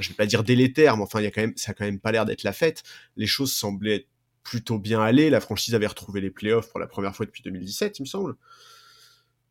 [0.00, 1.84] je vais pas dire délétère, mais enfin, il y a quand même, ça a quand
[1.84, 2.82] même pas l'air d'être la fête.
[3.16, 4.06] Les choses semblaient
[4.48, 5.28] plutôt bien aller.
[5.28, 8.34] La franchise avait retrouvé les playoffs pour la première fois depuis 2017, il me semble.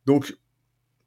[0.08, 0.36] Donc,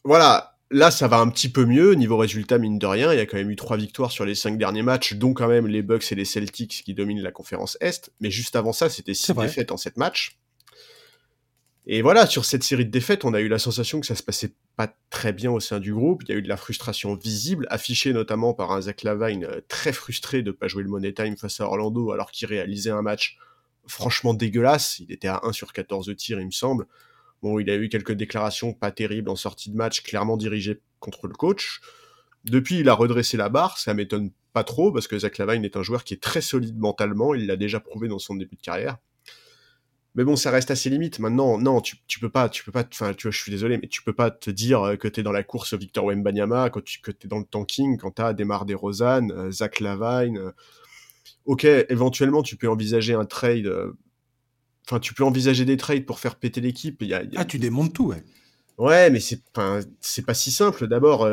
[0.05, 0.57] voilà.
[0.72, 1.94] Là, ça va un petit peu mieux.
[1.94, 4.37] Niveau résultat, mine de rien, il y a quand même eu trois victoires sur les
[4.37, 7.76] cinq derniers matchs, dont quand même les Bucks et les Celtics qui dominent la conférence
[7.81, 8.12] Est.
[8.20, 10.38] Mais juste avant ça, c'était six défaites en sept matchs.
[11.87, 14.22] Et voilà, sur cette série de défaites, on a eu la sensation que ça se
[14.22, 16.22] passait pas très bien au sein du groupe.
[16.22, 19.61] Il y a eu de la frustration visible, affichée notamment par un Zach Lavine euh,
[19.66, 23.03] très frustré de pas jouer le Money Time face à Orlando alors qu'il réalisait un
[23.03, 23.38] match
[23.87, 24.99] franchement dégueulasse.
[25.01, 26.87] Il était à 1 sur 14 tirs, il me semble.
[27.43, 31.27] Bon, il a eu quelques déclarations pas terribles en sortie de match, clairement dirigées contre
[31.27, 31.81] le coach.
[32.45, 35.77] Depuis, il a redressé la barre, ça m'étonne pas trop, parce que Zach Lavine est
[35.77, 38.62] un joueur qui est très solide mentalement, il l'a déjà prouvé dans son début de
[38.62, 38.99] carrière.
[40.16, 41.21] Mais bon, ça reste assez limite.
[41.21, 43.79] Maintenant, non, tu, tu peux pas, tu peux pas, enfin, tu vois, je suis désolé,
[43.79, 47.01] mais tu peux pas te dire que t'es dans la course Victor Wembanyama, que tu,
[47.01, 50.53] que t'es dans le tanking, quand t'as Demar DeRozan, euh, Zach Lavine.
[51.50, 51.52] Euh.
[51.52, 53.66] ok, éventuellement, tu peux envisager un trade.
[53.66, 53.92] Euh,
[54.86, 57.02] enfin, tu peux envisager des trades pour faire péter l'équipe.
[57.36, 58.22] Ah, tu démontes tout, ouais.
[58.78, 59.42] Ouais, mais c'est
[60.00, 60.86] c'est pas si simple.
[60.86, 61.28] D'abord,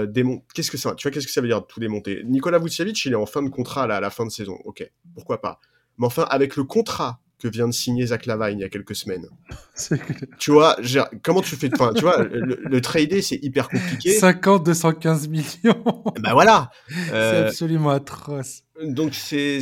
[0.53, 2.21] qu'est-ce que ça, tu vois, qu'est-ce que ça veut dire tout démonter?
[2.25, 4.59] Nicolas Vucevic, il est en fin de contrat là, à la fin de saison.
[4.65, 5.61] Ok, pourquoi pas.
[5.97, 8.95] Mais enfin, avec le contrat que vient de signer Zach Lavine il y a quelques
[8.95, 9.27] semaines.
[10.39, 10.77] tu vois,
[11.23, 14.13] comment tu fais enfin, tu vois, le, le trader c'est hyper compliqué.
[14.13, 16.03] 50 215 millions.
[16.19, 16.71] ben voilà.
[16.87, 18.63] c'est euh, absolument atroce.
[18.83, 19.59] Donc c'est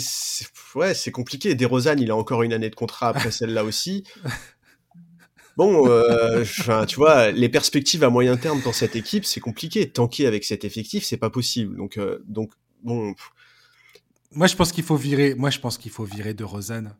[0.75, 1.55] ouais, c'est compliqué.
[1.55, 4.03] DeRozan, il a encore une année de contrat après celle-là aussi.
[5.57, 6.43] Bon, euh,
[6.85, 9.89] tu vois, les perspectives à moyen terme dans cette équipe, c'est compliqué.
[9.89, 11.77] Tanker avec cet effectif, c'est pas possible.
[11.77, 12.51] Donc, euh, donc,
[12.83, 13.15] bon.
[14.33, 15.33] Moi, je pense qu'il faut virer.
[15.33, 16.97] Moi, je pense qu'il faut virer de Rosanne.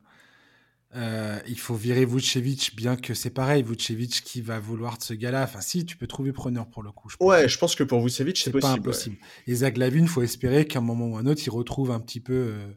[0.96, 5.14] Euh, il faut virer Vucevic, bien que c'est pareil, Vucevic qui va vouloir de ce
[5.14, 5.44] gars-là.
[5.44, 7.10] Enfin, si, tu peux trouver preneur pour le coup.
[7.10, 8.62] Je ouais, je pense que pour Vucevic, c'est possible.
[8.62, 9.18] pas impossible.
[9.46, 12.22] Et Zach Lavine, faut espérer qu'à un moment ou un autre, il retrouve un petit
[12.22, 12.34] peu.
[12.34, 12.68] Euh,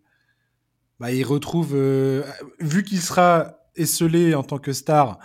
[0.98, 1.74] bah, il retrouve.
[1.74, 2.24] Euh,
[2.58, 5.20] vu qu'il sera esselé en tant que star,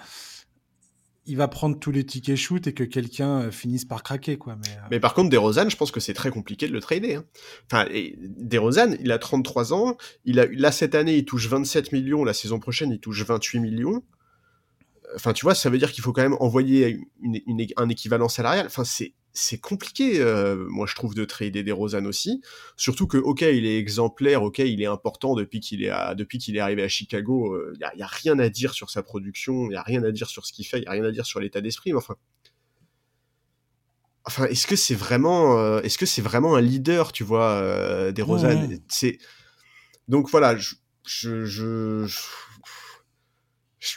[1.25, 4.55] il va prendre tous les tickets shoot et que quelqu'un euh, finisse par craquer quoi.
[4.55, 7.15] Mais, euh, mais par contre, DeRozan, je pense que c'est très compliqué de le trader.
[7.15, 7.25] Hein.
[7.71, 12.33] Enfin, il a 33 ans, il a là cette année, il touche 27 millions, la
[12.33, 14.03] saison prochaine, il touche 28 millions.
[15.15, 16.99] Enfin, tu vois, ça veut dire qu'il faut quand même envoyer
[17.77, 18.65] un équivalent salarial.
[18.65, 22.41] Enfin, c'est c'est compliqué, euh, moi je trouve, de trader des Rosanne aussi.
[22.77, 26.55] Surtout que, ok, il est exemplaire, ok, il est important depuis qu'il est, depuis qu'il
[26.55, 27.57] est arrivé à Chicago.
[27.73, 30.11] Il euh, n'y a, rien à dire sur sa production, il n'y a rien à
[30.11, 31.91] dire sur ce qu'il fait, il n'y a rien à dire sur l'état d'esprit.
[31.93, 32.15] Mais enfin,
[34.25, 38.21] enfin, est-ce que c'est vraiment, euh, est-ce que c'est vraiment un leader, tu vois, des
[38.21, 39.17] Rosanne C'est
[40.07, 42.05] donc voilà, je, je je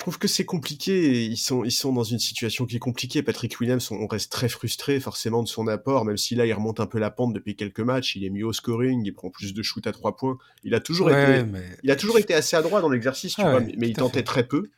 [0.01, 1.25] trouve que c'est compliqué.
[1.25, 3.22] Ils sont, ils sont dans une situation qui est compliquée.
[3.22, 6.81] Patrick Williams, on reste très frustré forcément de son apport, même si là il remonte
[6.81, 8.16] un peu la pente depuis quelques matchs.
[8.16, 10.38] Il est mieux au scoring, il prend plus de shoot à trois points.
[10.64, 11.44] Il a toujours été,
[11.85, 14.46] il a toujours été assez adroit dans l'exercice, tu ah vois, mais, il tentait très
[14.46, 14.70] peu.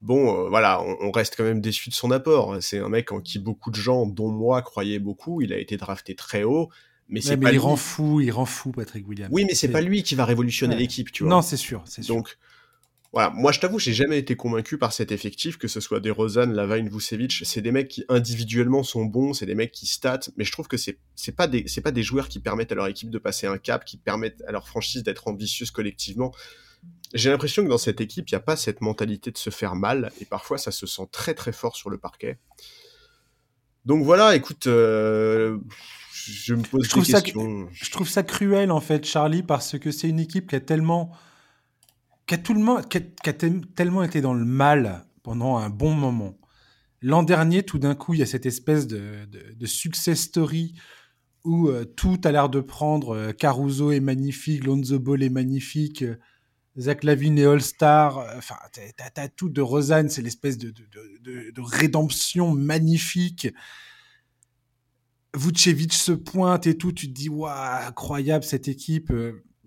[0.00, 2.58] Bon, euh, voilà, on, reste quand même déçu de son apport.
[2.60, 5.40] C'est un mec en qui beaucoup de gens, dont moi, croyaient beaucoup.
[5.40, 6.68] Il a été drafté très haut.
[7.08, 9.30] Mais, c'est il rend fou, il rend fou Patrick Williams.
[9.32, 11.30] Oui, mais c'est pas lui qui va révolutionner l'équipe, tu vois.
[11.30, 12.14] Non, c'est sûr, c'est sûr.
[12.14, 12.38] Donc,
[13.14, 16.10] voilà, moi je t'avoue, j'ai jamais été convaincu par cet effectif, que ce soit des
[16.10, 17.42] Rosan, Lavine, Vucevic.
[17.44, 20.66] C'est des mecs qui individuellement sont bons, c'est des mecs qui statent, mais je trouve
[20.66, 23.18] que c'est c'est pas des c'est pas des joueurs qui permettent à leur équipe de
[23.18, 26.32] passer un cap, qui permettent à leur franchise d'être ambitieuse collectivement.
[27.14, 29.76] J'ai l'impression que dans cette équipe, il n'y a pas cette mentalité de se faire
[29.76, 32.38] mal, et parfois ça se sent très très fort sur le parquet.
[33.84, 35.58] Donc voilà, écoute, euh,
[36.10, 37.66] je me pose je trouve questions.
[37.66, 40.60] Ça, je trouve ça cruel en fait, Charlie, parce que c'est une équipe qui a
[40.60, 41.12] tellement
[42.26, 46.38] qui a, tellement été dans le mal pendant un bon moment.
[47.02, 50.74] L'an dernier, tout d'un coup, il y a cette espèce de, de, success story
[51.44, 53.14] où euh, tout a l'air de prendre.
[53.14, 56.16] Euh, Caruso est magnifique, Lonzo Ball est magnifique, euh,
[56.78, 58.26] Zach Lavine est All-Star.
[58.38, 58.56] Enfin,
[58.96, 63.48] t'as tout de Rosanne, c'est l'espèce de, de, rédemption magnifique.
[65.34, 69.12] Vucevic se pointe et tout, tu te dis, waouh, incroyable cette équipe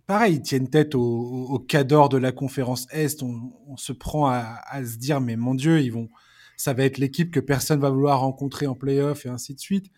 [0.07, 3.21] pareil, ils tiennent tête au, au cadre de la conférence Est.
[3.21, 6.09] On, se prend à, se dire, mais mon Dieu, ils vont,
[6.55, 9.91] ça va être l'équipe que personne va vouloir rencontrer en playoff et ainsi de suite.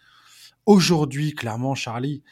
[0.65, 2.24] Aujourd'hui, clairement, Charlie,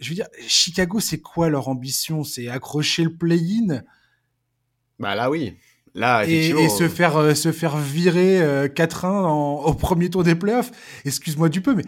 [0.00, 2.24] je veux dire, Chicago, c'est quoi leur ambition?
[2.24, 3.82] C'est accrocher le play-in?
[4.98, 5.54] Bah là, oui.
[5.94, 9.28] Là, et, et, se faire euh, se faire virer 4-1 euh,
[9.68, 10.70] au premier tour des playoffs.
[11.04, 11.84] Excuse-moi du peu, mais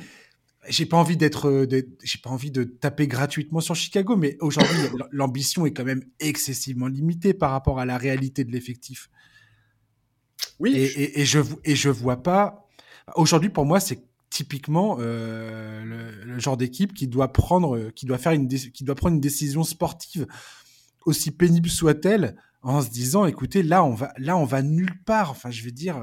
[0.70, 1.66] j'ai pas envie d'être, euh,
[2.02, 4.76] j'ai pas envie de taper gratuitement sur Chicago, mais aujourd'hui,
[5.12, 9.10] l'ambition est quand même excessivement limitée par rapport à la réalité de l'effectif.
[10.58, 10.74] Oui.
[10.76, 11.00] Et, je...
[11.00, 12.68] Et, je, et je vois pas.
[13.16, 18.48] Aujourd'hui, pour moi, c'est typiquement le, genre d'équipe qui doit prendre, qui doit faire une,
[18.48, 20.26] qui doit prendre une décision sportive
[21.04, 25.30] aussi pénible soit-elle, en se disant, écoutez, là on va, là on va nulle part.
[25.30, 26.00] Enfin, je veux dire.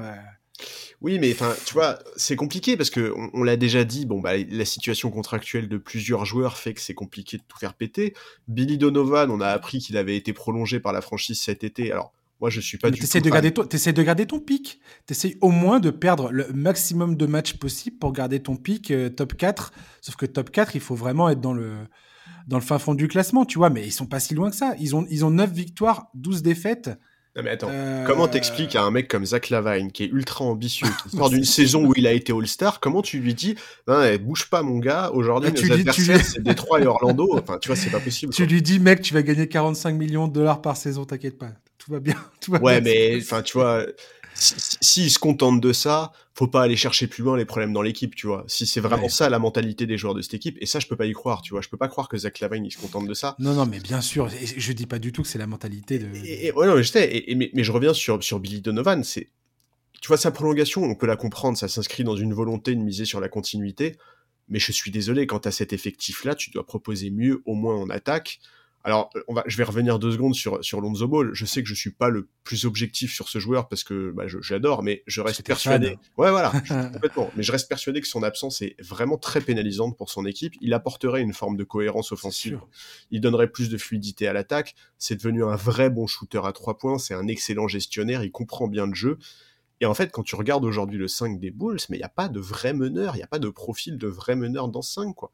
[1.00, 4.06] Oui, mais enfin, tu vois, c'est compliqué parce que on, l'a déjà dit.
[4.06, 7.74] Bon, bah, la situation contractuelle de plusieurs joueurs fait que c'est compliqué de tout faire
[7.74, 8.14] péter.
[8.48, 11.92] Billy Donovan, on a appris qu'il avait été prolongé par la franchise cet été.
[11.92, 13.20] Alors, moi, je suis pas du tout.
[13.20, 14.80] De garder ton, essaies de garder ton pic.
[15.06, 19.08] T'essayes au moins de perdre le maximum de matchs possible pour garder ton pic euh,
[19.08, 19.72] top 4.
[20.00, 21.76] Sauf que top 4, il faut vraiment être dans le,
[22.46, 23.70] dans le fin fond du classement, tu vois.
[23.70, 24.74] Mais ils sont pas si loin que ça.
[24.78, 26.90] Ils ont, ils ont 9 victoires, 12 défaites.
[27.38, 30.44] Non mais attends, euh, comment t'expliques à un mec comme Zach Lavine qui est ultra
[30.44, 33.54] ambitieux, qui sort d'une saison où il a été All-Star, comment tu lui dis
[33.86, 37.68] non, bouge pas mon gars, aujourd'hui bah, nos adversaires c'est Détroit et Orlando, enfin tu
[37.68, 38.32] vois c'est pas possible.
[38.38, 41.50] Tu lui dis mec tu vas gagner 45 millions de dollars par saison, t'inquiète pas,
[41.88, 42.16] tout va bien.
[42.40, 43.86] Tout va ouais mais enfin tu vois,
[44.34, 48.14] s'il se contente de ça, faut pas aller chercher plus loin les problèmes dans l'équipe,
[48.14, 48.44] tu vois.
[48.46, 50.96] Si c'est vraiment ça la mentalité des joueurs de cette équipe, et ça je peux
[50.96, 51.62] pas y croire, tu vois.
[51.62, 53.34] Je peux pas croire que Zach Lavine il se contente de ça.
[53.38, 56.14] Non, non, mais bien sûr, je dis pas du tout que c'est la mentalité de.
[56.24, 59.28] Et, ouais, non, mais je sais, mais, mais, je reviens sur, sur Billy Donovan, c'est.
[60.00, 63.04] Tu vois, sa prolongation, on peut la comprendre, ça s'inscrit dans une volonté de miser
[63.04, 63.96] sur la continuité,
[64.48, 67.74] mais je suis désolé, quand tu as cet effectif-là, tu dois proposer mieux, au moins
[67.74, 68.38] en attaque.
[68.84, 71.30] Alors, on va, je vais revenir deux secondes sur, sur Lonzo Ball.
[71.32, 74.24] Je sais que je suis pas le plus objectif sur ce joueur parce que bah,
[74.40, 75.98] j'adore, mais je reste persuadé.
[76.16, 76.52] Ouais, voilà,
[76.92, 77.30] complètement.
[77.36, 80.54] Mais je reste persuadé que son absence est vraiment très pénalisante pour son équipe.
[80.60, 82.60] Il apporterait une forme de cohérence offensive.
[83.10, 84.74] Il donnerait plus de fluidité à l'attaque.
[84.96, 86.98] C'est devenu un vrai bon shooter à trois points.
[86.98, 88.22] C'est un excellent gestionnaire.
[88.22, 89.18] Il comprend bien le jeu.
[89.80, 92.08] Et en fait, quand tu regardes aujourd'hui le 5 des Bulls, mais il n'y a
[92.08, 95.14] pas de vrai meneur, il n'y a pas de profil de vrai meneur dans 5,
[95.14, 95.30] quoi.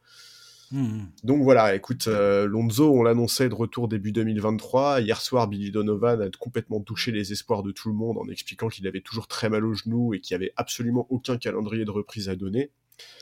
[0.71, 1.05] Hmm.
[1.23, 5.01] Donc voilà, écoute, euh, Lonzo, on l'annonçait de retour début 2023.
[5.01, 8.69] Hier soir, Billy Donovan a complètement touché les espoirs de tout le monde en expliquant
[8.69, 11.91] qu'il avait toujours très mal au genou et qu'il n'y avait absolument aucun calendrier de
[11.91, 12.71] reprise à donner.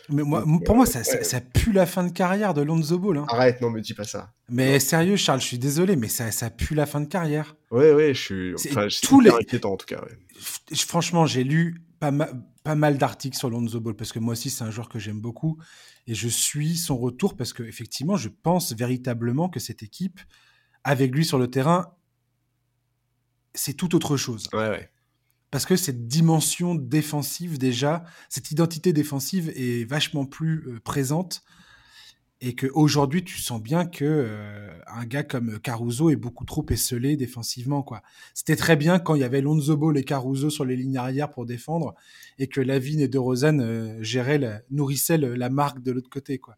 [0.08, 3.18] Mais moi, pour moi, ça, ça, pue la fin de carrière de Lonzo Ball.
[3.18, 3.26] Hein.
[3.28, 4.32] Arrête, non, me dis pas ça.
[4.48, 7.56] Mais sérieux, Charles, je suis désolé, mais ça, ça pue la fin de carrière.
[7.70, 8.54] Oui, oui, je suis.
[8.54, 9.30] Enfin, tous les...
[9.30, 10.04] inquiétant en tout cas.
[10.74, 12.12] Franchement, j'ai lu pas,
[12.64, 15.20] pas mal d'articles sur Lonzo Ball parce que moi aussi, c'est un joueur que j'aime
[15.20, 15.58] beaucoup
[16.06, 20.20] et je suis son retour parce que effectivement, je pense véritablement que cette équipe,
[20.84, 21.94] avec lui sur le terrain,
[23.54, 24.48] c'est tout autre chose.
[24.52, 24.90] Ouais, ouais.
[25.50, 31.44] Parce que cette dimension défensive déjà, cette identité défensive est vachement plus euh, présente
[32.44, 37.16] et qu'aujourd'hui tu sens bien que euh, un gars comme Caruso est beaucoup trop esselé
[37.16, 38.02] défensivement quoi.
[38.34, 41.30] C'était très bien quand il y avait Lonzo Ball et Caruso sur les lignes arrière
[41.30, 41.94] pour défendre
[42.40, 46.38] et que Lavigne et De Rosanne euh, géraient la, nourrissaient la marque de l'autre côté
[46.38, 46.56] quoi.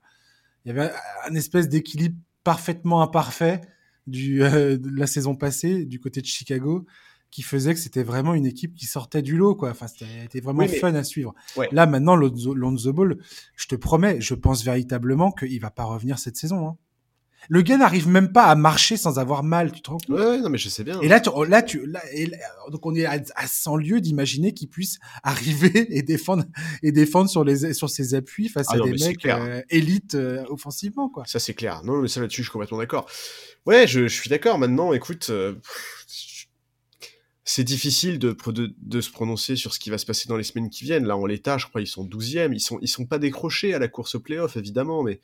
[0.64, 0.90] Il y avait
[1.28, 3.60] un espèce d'équilibre parfaitement imparfait
[4.08, 6.86] euh, de la saison passée du côté de Chicago
[7.34, 9.70] qui faisait que c'était vraiment une équipe qui sortait du lot, quoi.
[9.70, 11.34] Enfin, c'était vraiment fun à suivre.
[11.72, 13.18] Là, maintenant, Lonzo Ball,
[13.56, 16.68] je te promets, je pense véritablement qu'il va pas revenir cette saison.
[16.68, 16.76] Hein.
[17.48, 20.16] Le gars n'arrive même pas à marcher sans avoir mal, tu te rends compte?
[20.16, 21.00] Ouais, non, mais je sais bien.
[21.00, 22.00] Et là, tu, là, tu, là,
[22.70, 26.44] donc on est à, 100 lieues d'imaginer qu'il puisse arriver et défendre
[26.84, 30.44] et défendre sur les sur ses appuis face ah à des mecs euh, élites euh,
[30.48, 31.24] offensivement, quoi.
[31.26, 31.82] Ça c'est clair.
[31.82, 33.06] Non, mais ça là-dessus, je suis complètement d'accord.
[33.66, 34.56] Ouais, je, je suis d'accord.
[34.58, 35.54] Maintenant, écoute, euh,
[37.44, 38.34] c'est difficile de,
[38.78, 41.06] de, se prononcer sur ce qui va se passer dans les semaines qui viennent.
[41.06, 42.54] Là, en l'état, je crois, ils sont 12e.
[42.54, 45.20] Ils sont, ils sont pas décrochés à la course au playoff, évidemment, mais,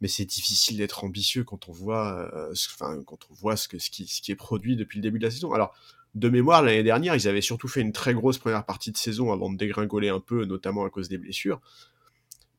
[0.00, 3.80] mais c'est difficile d'être ambitieux quand on voit, euh, enfin, quand on voit ce, que,
[3.80, 5.52] ce, qui, ce qui est produit depuis le début de la saison.
[5.52, 5.74] Alors,
[6.14, 9.32] de mémoire, l'année dernière, ils avaient surtout fait une très grosse première partie de saison
[9.32, 11.60] avant de dégringoler un peu, notamment à cause des blessures.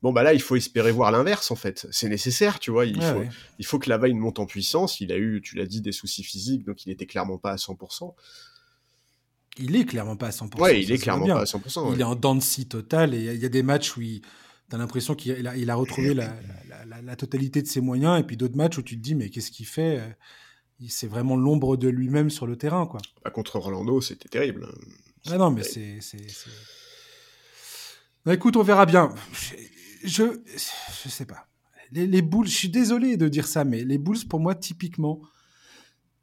[0.02, 1.86] Bon, bah là, il faut espérer voir l'inverse, en fait.
[1.90, 2.84] C'est nécessaire, tu vois.
[2.84, 3.22] Il, faut,
[3.58, 5.00] il faut que la vaille monte en puissance.
[5.00, 7.56] Il a eu, tu l'as dit, des soucis physiques, donc il était clairement pas à
[7.56, 8.14] 100%
[9.60, 10.60] il est clairement pas à 100%.
[10.60, 11.92] Ouais, il est clairement pas à 100%.
[11.94, 14.22] Il est en scie totale et il y, a des matchs où tu
[14.72, 16.32] as l'impression qu'il a, il a, retrouvé la,
[17.02, 19.50] la, totalité de ses moyens et puis d'autres matchs où tu te dis mais qu'est-ce
[19.50, 20.00] qu'il fait
[20.88, 22.86] C'est vraiment l'ombre de lui-même sur le terrain.
[22.86, 23.00] quoi.
[23.24, 24.68] Bah, contre Orlando, c'était terrible.
[25.28, 25.98] Ah non, mais c'est.
[28.24, 29.14] Bah, écoute, on verra bien.
[30.04, 30.24] Je,
[31.04, 31.48] je, sais pas.
[31.92, 35.20] Les, les Bulls, je suis désolé de dire ça, mais les Bulls, pour moi, typiquement,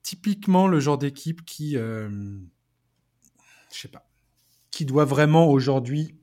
[0.01, 1.77] typiquement le genre d'équipe qui.
[1.77, 2.09] Euh,
[3.73, 4.07] je sais pas,
[4.71, 6.15] qui doit vraiment aujourd'hui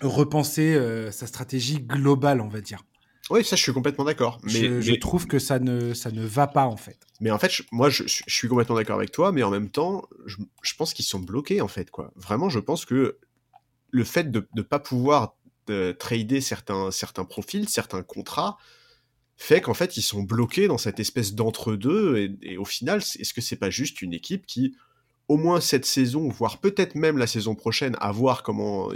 [0.00, 2.82] repenser euh, sa stratégie globale, on va dire.
[3.30, 4.38] Oui, ça, je suis complètement d'accord.
[4.42, 6.98] Mais je, trouve que ça ne, ça ne va pas, en fait.
[7.20, 10.36] Mais en fait, moi, je, suis complètement d'accord avec toi, mais en même temps, je,
[10.76, 11.90] pense qu'ils sont bloqués, en fait.
[11.90, 12.12] quoi.
[12.16, 13.18] Vraiment, je pense que
[13.90, 15.36] le fait de ne pas pouvoir
[15.70, 18.58] euh, trader certains, certains profils, certains contrats,
[19.36, 22.18] fait qu'en fait, ils sont bloqués dans cette espèce d'entre-deux.
[22.18, 24.76] Et, et, au final, est-ce que c'est pas juste une équipe qui
[25.28, 28.90] au moins cette saison, voire peut-être même la saison prochaine, à voir comment,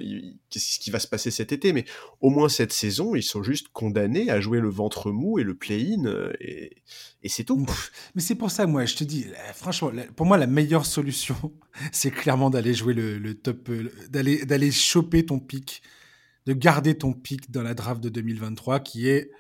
[0.50, 1.86] qu'est-ce qui va se passer cet été, mais
[2.20, 5.54] au moins cette saison, ils sont juste condamnés à jouer le ventre mou et le
[5.54, 6.82] play-in, euh, et,
[7.28, 7.66] c'est tout.
[8.14, 11.36] Mais c'est pour ça, moi, je te dis, franchement, pour moi, la meilleure solution,
[11.92, 15.82] c'est clairement d'aller jouer le, top, euh, d'aller, d'aller choper ton pic,
[16.46, 19.30] de garder ton pic dans la draft de 2023, qui est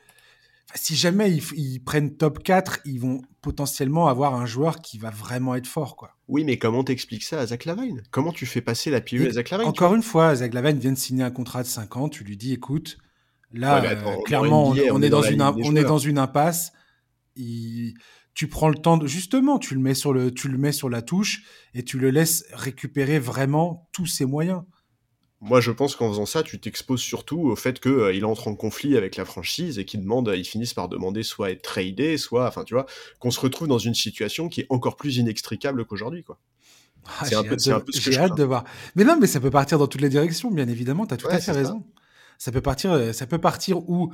[0.74, 5.54] si jamais ils, prennent top 4, ils vont potentiellement avoir un joueur qui va vraiment
[5.54, 6.16] être fort, quoi.
[6.28, 8.02] Oui, mais comment t'expliques ça à Zach Lavine?
[8.10, 10.92] Comment tu fais passer la pilule à Zach Lavine Encore une fois, Zach Lavine vient
[10.92, 12.98] de signer un contrat de 5 ans, tu lui dis, écoute,
[13.52, 16.72] là, euh, clairement, on, est dans une, on est dans une impasse.
[17.34, 20.90] tu prends le temps de, justement, tu le mets sur le, tu le mets sur
[20.90, 24.62] la touche et tu le laisses récupérer vraiment tous ses moyens.
[25.40, 28.56] Moi, je pense qu'en faisant ça, tu t'exposes surtout au fait qu'il euh, entre en
[28.56, 32.48] conflit avec la franchise et qu'il demande, ils finissent par demander soit être tradé, soit,
[32.48, 32.86] enfin, tu vois,
[33.20, 36.40] qu'on se retrouve dans une situation qui est encore plus inextricable qu'aujourd'hui, quoi.
[37.20, 38.64] Ah, c'est un, peu, ce que J'ai hâte de voir.
[38.96, 41.06] Mais non, mais ça peut partir dans toutes les directions, bien évidemment.
[41.06, 41.84] Tu as tout à fait raison.
[42.36, 42.50] Ça.
[42.50, 44.12] peut partir, euh, ça peut partir où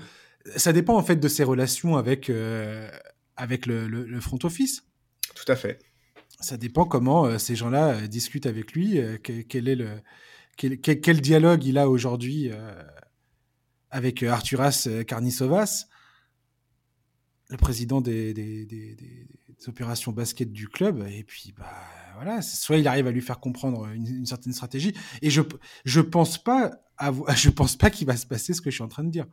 [0.55, 2.89] ça dépend en fait de ses relations avec euh,
[3.37, 4.85] avec le, le, front office.
[5.35, 5.81] Tout à fait.
[6.39, 9.01] Ça dépend comment ces gens-là discutent avec lui.
[9.49, 9.89] quel est le
[10.57, 12.83] quel, dialogue il a aujourd'hui euh,
[13.91, 15.87] avec euh, Arturas euh, Karnisovas,
[17.51, 19.27] le président des,
[19.67, 21.07] opérations basket du club.
[21.09, 21.73] Et puis, bah,
[22.15, 24.95] voilà, soit il arrive à lui faire comprendre une, certaine stratégie.
[25.23, 25.41] Et je
[25.85, 26.73] je pense pas
[27.37, 29.27] je pense pas qu'il va se passer ce que je suis en train de dire.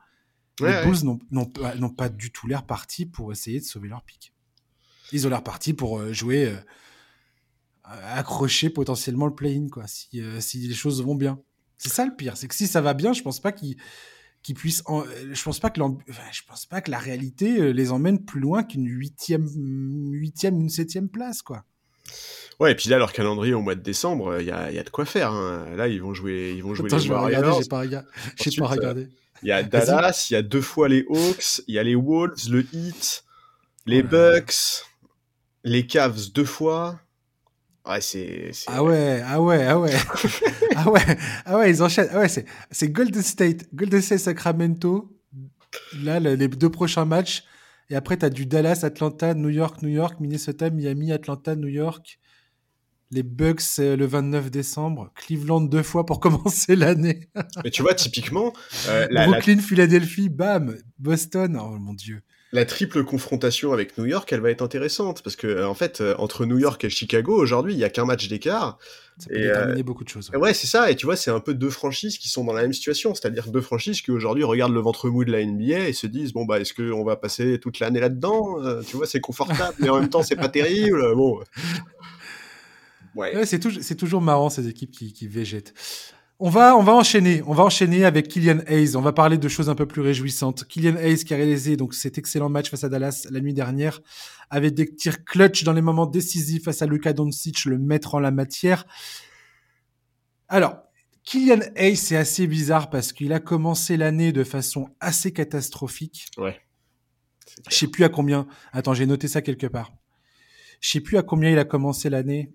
[0.60, 4.34] les Bulls n'ont pas du tout l'air partis pour essayer de sauver leur pic.
[5.12, 6.56] Ils ont l'air partis pour jouer
[7.84, 11.40] accrocher potentiellement le play-in, quoi, si, euh, si les choses vont bien.
[11.78, 13.76] C'est ça le pire, c'est que si ça va bien, je pense pas qu'ils
[14.44, 14.84] qu puissent.
[14.88, 15.82] je pense pas que
[16.32, 19.48] je pense pas que la réalité euh, les emmène plus loin qu'une huitième,
[20.12, 21.66] huitième, une septième place, quoi.
[22.60, 24.84] Ouais, et puis là, leur calendrier au mois de décembre, il y a, y a,
[24.84, 25.32] de quoi faire.
[25.32, 25.66] Hein.
[25.76, 27.62] Là, ils vont jouer, ils vont jouer Attends, les je Warriors.
[27.62, 29.10] J'ai pas, pas regardé.
[29.44, 31.96] Il y a Dallas, il y a deux fois les Hawks, il y a les
[31.96, 33.24] Wolves, le Heat,
[33.88, 34.86] les Bucks,
[35.64, 37.00] les Cavs deux fois.
[37.86, 38.52] Ouais, c'est.
[38.68, 39.94] Ah ouais, ah ouais, ah ouais.
[40.76, 42.10] ah ouais, ah ouais, ils enchaînent.
[42.12, 45.18] Ah ouais, c'est, c'est Golden State, Golden State Sacramento.
[46.04, 47.44] Là, les deux prochains matchs.
[47.90, 51.68] Et après, tu as du Dallas, Atlanta, New York, New York, Minnesota, Miami, Atlanta, New
[51.68, 52.20] York.
[53.10, 55.12] Les Bucks le 29 décembre.
[55.16, 57.30] Cleveland deux fois pour commencer l'année.
[57.64, 58.54] Mais tu vois, typiquement.
[58.88, 60.78] Euh, Brooklyn, Philadelphie, bam.
[61.00, 61.60] Boston.
[61.62, 62.22] Oh mon Dieu
[62.54, 66.02] la triple confrontation avec New York, elle va être intéressante parce que euh, en fait,
[66.02, 68.78] euh, entre New York et Chicago, aujourd'hui, il y a qu'un match d'écart.
[69.20, 70.30] Ça peut déterminer euh, beaucoup de choses.
[70.34, 70.92] Ouais, c'est ça.
[70.92, 73.52] Et tu vois, c'est un peu deux franchises qui sont dans la même situation, c'est-à-dire
[73.52, 76.46] deux franchises qui aujourd'hui regardent le ventre mou de la NBA et se disent bon
[76.46, 80.10] bah est-ce qu'on va passer toute l'année là-dedans Tu vois, c'est confortable, mais en même
[80.10, 81.16] temps, c'est pas terrible.
[81.16, 81.40] Bon.
[83.16, 83.36] Ouais.
[83.36, 85.74] ouais c'est toujours, toujours marrant ces équipes qui, qui végètent.
[86.44, 87.44] On va, on va enchaîner.
[87.46, 88.96] On va enchaîner avec Kylian Hayes.
[88.96, 90.66] On va parler de choses un peu plus réjouissantes.
[90.66, 94.02] Kylian Hayes qui a réalisé donc cet excellent match face à Dallas la nuit dernière
[94.50, 98.20] avec des tirs clutch dans les moments décisifs face à Luka Doncic, le maître en
[98.20, 98.88] la matière.
[100.48, 100.78] Alors,
[101.26, 106.26] Kylian Hayes, c'est assez bizarre parce qu'il a commencé l'année de façon assez catastrophique.
[106.40, 106.60] Ouais.
[107.70, 108.48] Je sais plus à combien.
[108.74, 109.94] Attends, j'ai noté ça quelque part.
[110.80, 112.52] Je sais plus à combien il a commencé l'année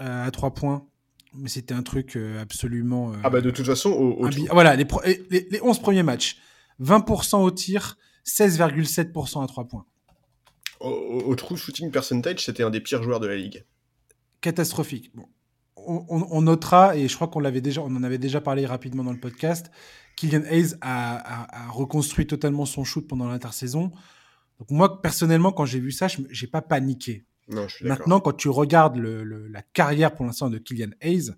[0.00, 0.88] euh, à trois points
[1.34, 3.12] mais c'était un truc euh, absolument.
[3.12, 4.86] Euh, ah bah de toute façon, au, voilà, les,
[5.30, 6.38] les, 11 premiers matchs,
[6.80, 9.86] 20% au tir, 16,7% à 3 points.
[10.80, 13.64] Au, true shooting percentage, c'était un des pires joueurs de la ligue.
[14.40, 15.10] Catastrophique.
[15.14, 15.26] Bon.
[15.76, 19.12] On, notera, et je crois qu'on l'avait déjà, on en avait déjà parlé rapidement dans
[19.12, 19.70] le podcast,
[20.16, 23.90] Kylian Hayes a, a reconstruit totalement son shoot pendant l'intersaison.
[24.58, 27.24] Donc moi, personnellement, quand j'ai vu ça, je n'ai pas paniqué.
[27.48, 31.32] Maintenant, quand tu regardes la carrière pour l'instant de Kylian Hayes,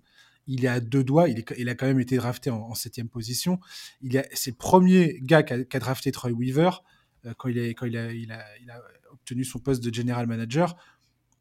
[0.47, 1.27] il est à deux doigts.
[1.29, 3.59] Il, a quand même été drafté en, septième position.
[4.33, 6.71] C'est le premier gars qui a, drafté Troy Weaver
[7.25, 7.57] euh, quand, il,
[8.31, 10.75] a, obtenu son poste de general manager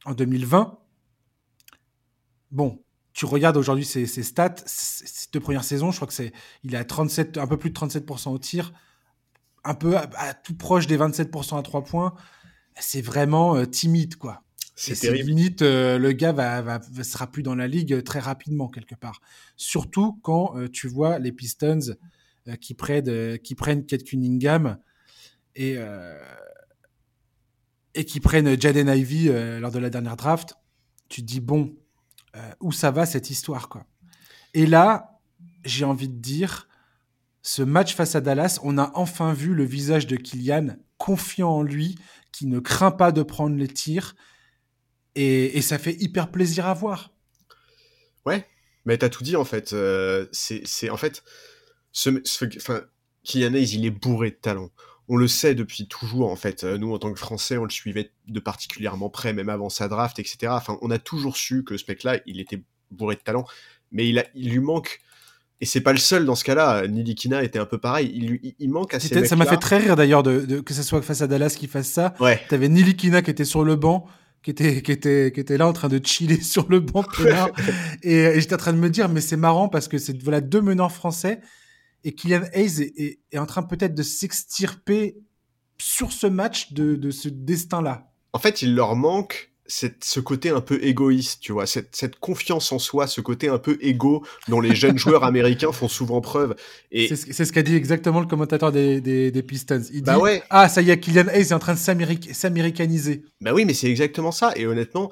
[0.05, 0.79] en 2020.
[2.51, 6.33] Bon, tu regardes aujourd'hui ses, stats, ces deux premières saisons, je crois que c'est,
[6.73, 8.73] a 37, un peu plus de 37% au tir,
[9.65, 12.15] un peu à, tout proche des 27% à trois points.
[12.79, 14.43] C'est vraiment euh, timide, quoi.
[14.81, 18.69] C'est limite, euh, le gars va, va, sera plus dans la ligue euh, très rapidement
[18.69, 19.21] quelque part.
[19.57, 21.97] Surtout quand euh, tu vois les Pistons
[22.61, 24.79] qui prennent qui prennent Kate Cunningham
[25.55, 25.77] et
[27.95, 29.29] et qui prennent Jaden Ivy
[29.61, 30.55] lors de la dernière draft.
[31.11, 31.77] Tu te dis bon,
[32.61, 33.87] où ça va cette histoire quoi?
[34.55, 35.21] Et là,
[35.65, 36.67] j'ai envie de dire,
[37.43, 41.63] ce match face à Dallas, on a enfin vu le visage de Kylian confiant en
[41.63, 41.99] lui,
[42.33, 44.15] qui ne craint pas de prendre les tirs,
[45.15, 47.11] et, ça fait hyper plaisir à voir.
[48.27, 48.47] Ouais,
[48.85, 49.73] mais t'as tout dit en fait.
[49.73, 51.23] Euh, c'est en fait.
[51.93, 52.11] Ce,
[52.57, 52.83] enfin,
[53.25, 54.71] Kylian Hayes, il est bourré de talent.
[55.09, 56.63] On le sait depuis toujours en fait.
[56.63, 59.89] Euh, nous, en tant que Français, on le suivait de particulièrement près, même avant sa
[59.89, 60.53] draft, etc.
[60.53, 63.45] Enfin, on a toujours su que ce mec-là, il était bourré de talent,
[63.91, 65.01] mais il, a, il lui manque
[65.61, 66.87] et c'est pas le seul dans ce cas-là.
[66.87, 68.11] Nilikina était un peu pareil.
[68.15, 71.03] Il, il manque à ces Ça m'a fait très rire d'ailleurs de, que ce soit
[71.03, 72.15] face à Dallas qui fasse ça.
[72.19, 72.41] Ouais.
[72.49, 74.07] T'avais Nilikina qui était sur le banc,
[74.43, 77.05] qui était, qui était, qui était là en train de chiller sur le banc
[78.03, 80.63] et, j'étais en train de me dire, mais c'est marrant parce que c'est voilà deux
[80.63, 81.41] meneurs français
[82.05, 85.19] et Kylian Hayes est, est, en train peut-être de s'extirper
[85.79, 88.11] sur ce match de, de ce destin-là.
[88.33, 92.73] En fait, il leur manque ce côté un peu égoïste, tu vois, cette, cette, confiance
[92.73, 96.57] en soi, ce côté un peu égo dont les jeunes joueurs américains font souvent preuve.
[96.91, 99.83] Et c'est ce qu'a dit exactement le commentateur des, des, Pistons.
[99.93, 100.43] Il bah dit ouais.
[100.51, 103.25] ah ça y est, Kylian Hayes est en train de s'américaniser.
[103.41, 104.53] Bah oui, mais c'est exactement ça.
[104.57, 105.11] Et honnêtement,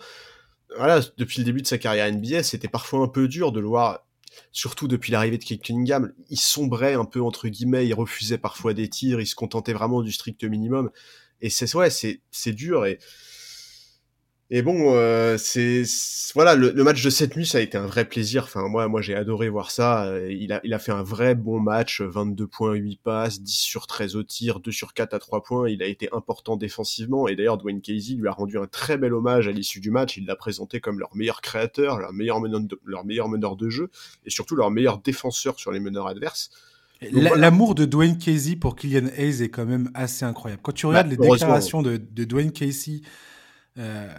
[0.77, 3.67] voilà, depuis le début de sa carrière NBA, c'était parfois un peu dur de le
[3.67, 4.05] voir.
[4.53, 8.75] Surtout depuis l'arrivée de Kate Cunningham, il sombrait un peu entre guillemets, il refusait parfois
[8.75, 10.91] des tirs, il se contentait vraiment du strict minimum.
[11.41, 12.99] Et c'est ouais, c'est dur et
[14.51, 15.83] et bon, euh, c'est
[16.35, 18.45] voilà, le, match de cette nuit, ça a été un vrai plaisir.
[18.45, 20.07] Enfin, moi, moi, j'ai adoré voir ça.
[20.07, 23.53] Euh, il a, il a fait un vrai bon match, 22 points, 8 passes, 10
[23.53, 25.69] sur 13 au tir, 2 sur 4 à 3 points.
[25.69, 27.29] Il a été important défensivement.
[27.29, 30.17] Et d'ailleurs, Dwayne Casey lui a rendu un très bel hommage à l'issue du match.
[30.17, 33.69] Il l'a présenté comme leur meilleur créateur, leur meilleur meneur de, leur meilleur meneur de
[33.69, 33.91] jeu,
[34.25, 36.49] et surtout leur meilleur défenseur sur les meneurs adverses.
[37.13, 40.63] L'amour de Dwayne Casey pour Kylian Hayes est quand même assez incroyable.
[40.65, 43.03] Quand tu regardes bah, les déclarations de, de Dwayne Casey.
[43.79, 44.13] Euh,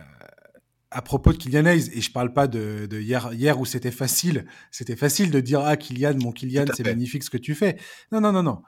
[0.92, 4.48] à propos de Kylian Hayes, et je parle pas de, hier, hier où c'était facile,
[4.72, 7.78] c'était facile de dire ah Kylian, mon Kylian, c'est magnifique ce que tu fais.
[8.12, 8.64] Non non non non,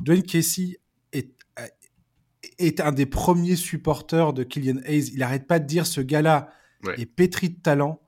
[0.00, 0.78] Dwayne Casey
[1.12, 1.34] est
[2.58, 5.10] est un des premiers supporters de Kylian Hayes.
[5.14, 6.50] Il arrête pas de dire ce gars-là
[6.96, 8.00] est pétri de talent.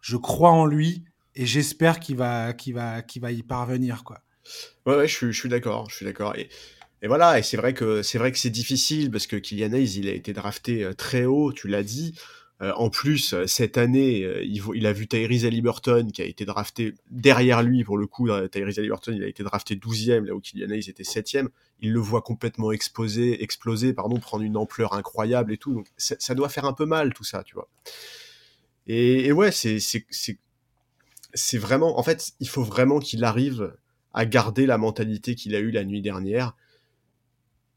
[0.00, 4.22] Je crois en lui et j'espère qu'il va qu'il va qu'il va y parvenir quoi.
[4.86, 6.34] Ouais, ouais je suis, je suis d'accord, je suis d'accord.
[6.36, 6.48] Et,
[7.02, 9.98] et voilà, et c'est vrai que c'est vrai que c'est difficile parce que Kylian Hayes,
[9.98, 12.14] il a été drafté euh, très haut, tu l'as dit.
[12.60, 16.94] Euh, en plus, euh, cette année, il, a vu Tyrese Halliburton qui a été drafté
[17.10, 20.70] derrière lui, pour le coup, Tyrese Halliburton, il a été drafté 12e, là où Kylian
[20.70, 21.48] Hayes était 7e.
[21.80, 25.74] Il le voit complètement explosé, exploser, pardon, prendre une ampleur incroyable et tout.
[25.74, 27.68] Donc ça doit faire un peu mal tout ça, tu vois.
[28.86, 29.78] Et, ouais, c'est
[31.34, 33.74] c'est vraiment, en fait, il faut vraiment qu'il arrive
[34.12, 36.54] à garder la mentalité qu'il a eue la nuit dernière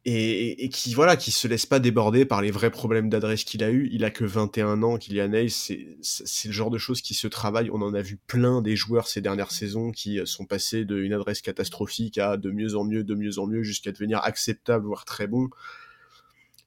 [0.08, 3.72] et, qui voilà qui se laisse pas déborder par les vrais problèmes d'adresse qu'il a
[3.72, 3.90] eu.
[3.92, 7.28] Il a que 21 ans, Kylian Hayes, c'est c'est le genre de choses qui se
[7.28, 7.72] travaillent.
[7.72, 11.14] On en a vu plein des joueurs ces dernières saisons qui euh, sont passés d'une
[11.14, 15.06] adresse catastrophique à de mieux en mieux, de mieux en mieux, jusqu'à devenir acceptable, voire
[15.06, 15.50] très bon.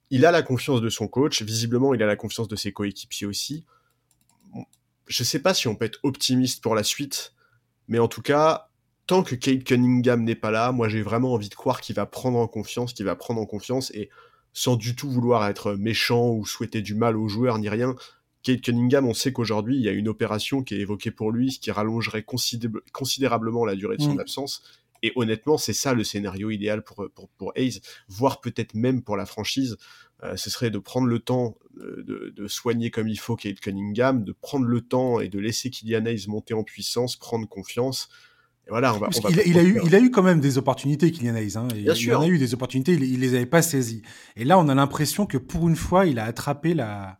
[0.09, 3.27] Il a la confiance de son coach, visiblement il a la confiance de ses coéquipiers
[3.27, 3.63] aussi.
[5.07, 7.33] Je sais pas si on peut être optimiste pour la suite,
[7.87, 8.68] mais en tout cas,
[9.09, 12.05] tant que Kate Cunningham n'est pas là, moi j'ai vraiment envie de croire qu'il va
[12.05, 14.11] prendre en confiance, qu'il va prendre en confiance et
[14.53, 17.95] sans du tout vouloir être méchant ou souhaiter du mal aux joueurs ni rien.
[18.43, 21.51] Kate Cunningham, on sait qu'aujourd'hui il y a une opération qui est évoquée pour lui,
[21.51, 22.23] ce qui rallongerait
[22.93, 24.19] considérablement la durée de son mm.
[24.19, 24.61] absence.
[25.01, 29.17] Et honnêtement, c'est ça le scénario idéal pour, pour, pour Hayes, voire peut-être même pour
[29.17, 29.77] la franchise.
[30.23, 33.59] Euh, ce serait de prendre le temps euh, de, de, soigner comme il faut Kate
[33.59, 38.09] Cunningham, de prendre le temps et de laisser Kylian Hayes monter en puissance, prendre confiance,
[38.69, 41.57] voilà, on va, il, a eu, il a eu quand même des opportunités, Kylian Hayes.
[41.57, 42.19] Hein, Bien il, sûr.
[42.19, 44.03] en a eu des opportunités, il, il les avait pas saisies.
[44.35, 47.19] Et là, on a l'impression que pour une fois, il a attrapé la,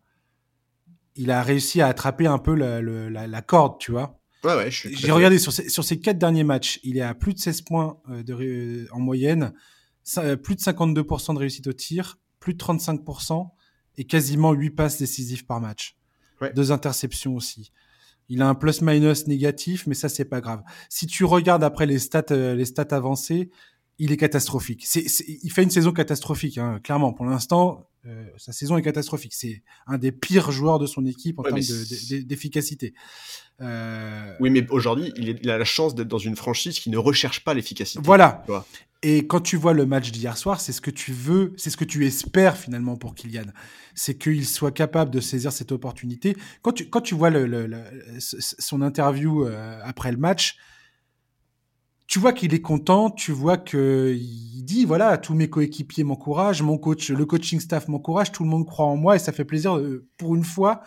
[1.16, 4.20] il a réussi à attraper un peu la, la, la corde, tu vois.
[4.44, 7.34] Ouais, ouais, J'ai regardé sur ses, sur ses quatre derniers matchs, il est à plus
[7.34, 9.54] de 16 points euh, de, en moyenne,
[10.18, 13.50] euh, plus de 52% de réussite au tir, plus de 35%
[13.98, 15.98] et quasiment 8 passes décisives par match.
[16.40, 16.54] Ouais.
[16.54, 17.74] Deux interceptions aussi.
[18.30, 20.62] Il a un plus-minus négatif, mais ça, c'est pas grave.
[20.90, 23.50] Si tu regardes après les stats, euh, les stats avancées,
[23.98, 24.84] il est catastrophique.
[24.86, 25.06] C'est,
[25.44, 27.12] il fait une saison catastrophique, hein, clairement.
[27.12, 29.34] Pour l'instant, euh, sa saison est catastrophique.
[29.34, 31.60] C'est un des pires joueurs de son équipe en termes
[32.26, 32.94] d'efficacité.
[33.62, 34.34] Euh...
[34.40, 37.44] Oui, mais aujourd'hui, il, il, a la chance d'être dans une franchise qui ne recherche
[37.44, 38.00] pas l'efficacité.
[38.02, 38.46] Voilà.
[39.02, 41.78] Et quand tu vois le match d'hier soir, c'est ce que tu veux, c'est ce
[41.78, 43.46] que tu espères finalement pour Kylian.
[43.96, 46.36] C'est qu'il soit capable de saisir cette opportunité.
[46.62, 47.70] Quand tu, quand tu vois le, le,
[48.20, 50.58] son interview euh, après le match,
[52.08, 56.78] tu vois qu'il est content, tu vois qu'il dit voilà, tous mes coéquipiers m'encouragent, mon
[56.78, 59.78] coach, le coaching staff m'encourage, tout le monde croit en moi et ça fait plaisir
[59.78, 60.82] euh, pour une fois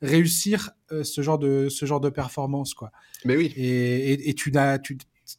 [0.00, 2.90] réussir euh, ce genre de ce genre de performance quoi.
[3.24, 3.52] Mais oui.
[3.54, 4.98] Et, et, et tu n'as tu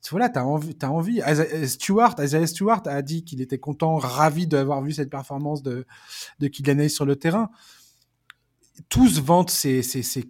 [0.09, 1.21] voilà, t'as envie, t'as envie.
[1.65, 5.85] Stewart, Isaiah Stewart a dit qu'il était content, ravi d'avoir vu cette performance de,
[6.39, 7.49] de Kylian sur le terrain.
[8.89, 9.83] tous vantent ses,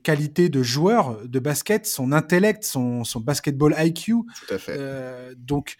[0.03, 4.13] qualités de joueur de basket, son intellect, son, son basketball IQ.
[4.47, 4.75] Tout à fait.
[4.77, 5.77] Euh, donc,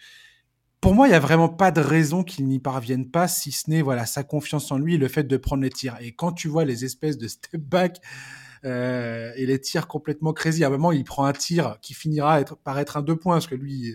[0.80, 3.70] pour moi, il n'y a vraiment pas de raison qu'il n'y parvienne pas, si ce
[3.70, 5.96] n'est voilà, sa confiance en lui et le fait de prendre les tirs.
[6.00, 8.00] Et quand tu vois les espèces de step back
[8.64, 12.40] euh, et les tirs complètement crazy, à un moment, il prend un tir qui finira
[12.40, 13.94] être, par être un deux points, parce que lui,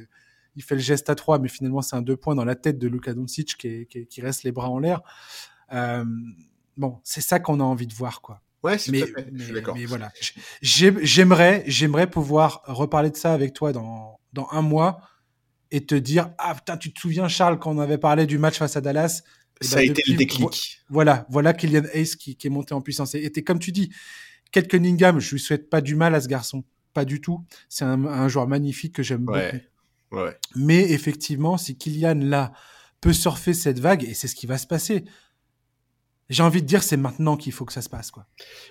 [0.55, 2.77] il fait le geste à trois, mais finalement, c'est un deux points dans la tête
[2.77, 5.01] de Luka Doncic qui, qui, reste les bras en l'air.
[5.73, 6.05] Euh,
[6.77, 8.41] bon, c'est ça qu'on a envie de voir, quoi.
[8.61, 9.27] Ouais, c'est mais, fait.
[9.33, 9.75] je suis d'accord.
[9.75, 10.11] Mais voilà,
[10.61, 14.99] j'aimerais, j'aimerais pouvoir reparler de ça avec toi dans, dans un mois
[15.71, 18.57] et te dire ah putain, tu te souviens Charles quand on avait parlé du match
[18.57, 19.21] face à Dallas?
[19.61, 20.81] Eh Ça a ben, été le déclic.
[20.89, 23.15] Voilà, voilà Kylian Hayes qui, qui est monté en puissance.
[23.15, 23.91] Et, et comme tu dis,
[24.51, 27.43] Kate Cunningham, je lui souhaite pas du mal à ce garçon, pas du tout.
[27.67, 29.57] C'est un, un, joueur magnifique que j'aime beaucoup.
[30.11, 30.37] Ouais.
[30.55, 32.51] Mais effectivement, si Kylian là
[33.01, 35.05] peut surfer cette vague, et c'est ce qui va se passer,
[36.29, 38.27] j'ai envie de dire c'est maintenant qu'il faut que ça se passe quoi.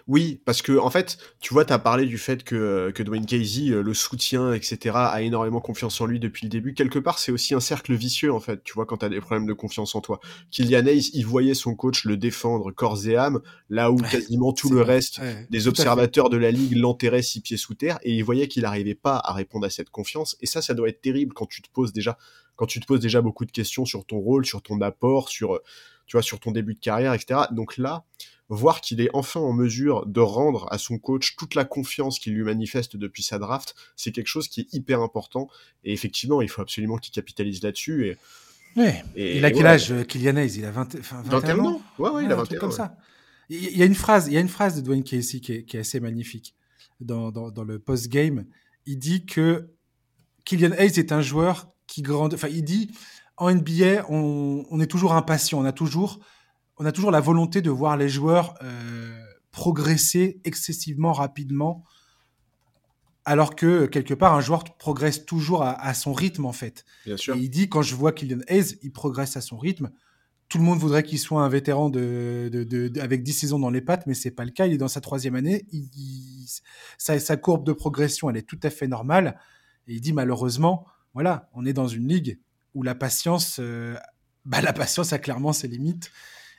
[0.07, 3.27] Oui, parce que en fait, tu vois, tu as parlé du fait que, que Dwayne
[3.27, 6.75] Casey euh, le soutient, etc., a énormément confiance en lui depuis le début.
[6.75, 9.21] Quelque part, c'est aussi un cercle vicieux en fait, tu vois, quand tu as des
[9.21, 10.21] problèmes de confiance en toi.
[10.51, 14.71] Kylian Hayes, il voyait son coach le défendre corps et âme, là où quasiment tout
[14.71, 18.49] le reste des observateurs de la ligue l'enterraient six pieds sous terre, et il voyait
[18.49, 20.37] qu'il n'arrivait pas à répondre à cette confiance.
[20.41, 22.17] Et ça, ça doit être terrible quand tu te poses déjà,
[22.59, 25.61] quand tu te poses déjà beaucoup de questions sur ton rôle, sur ton apport, sur
[26.09, 27.43] tu vois, sur ton début de carrière, etc.
[27.53, 28.05] Donc là,
[28.49, 32.35] voir qu'il est enfin en mesure de rendre à son coach toute la confiance qu'il
[32.35, 35.49] lui manifeste depuis sa draft, c'est quelque chose qui est hyper important.
[35.85, 38.09] Et effectivement, il faut absolument qu'il capitalise là-dessus.
[38.09, 38.17] Et,
[39.15, 40.59] et, il a quel âge, euh, Kylian Hayes?
[40.59, 42.97] Il a 20, enfin, 21 ans Ouais, ouais, il a 21 comme ça.
[43.51, 45.65] Il y a une phrase, il y a une phrase de Dwayne Casey qui est,
[45.65, 46.55] qui est assez magnifique
[47.01, 48.47] dans, dans, dans le post-game.
[48.87, 49.71] Il dit que
[50.45, 52.37] Kylian Hayes est un joueur qui grandit.
[52.37, 52.93] Enfin, il dit
[53.37, 56.21] en NBA, on, est toujours impatient, on a toujours,
[56.77, 61.85] on a toujours la volonté de voir les joueurs euh, progresser excessivement rapidement,
[63.25, 66.85] alors que quelque part un joueur progresse toujours à, son rythme en fait.
[67.07, 67.37] Bien sûr.
[67.37, 69.91] Et il dit quand je vois Kylian Hayes, il progresse à son rythme.
[70.49, 74.07] Tout le monde voudrait qu'il soit un vétéran de, avec 10 saisons dans les pattes,
[74.07, 74.67] mais c'est pas le cas.
[74.67, 75.67] Il est dans sa troisième année.
[76.97, 79.39] sa, sa courbe de progression, elle est tout à fait normale.
[79.87, 80.87] Et il dit malheureusement,
[81.19, 82.39] voilà, on est dans une ligue
[82.75, 83.97] où la patience, euh,
[84.45, 86.13] bah, la patience a clairement ses limites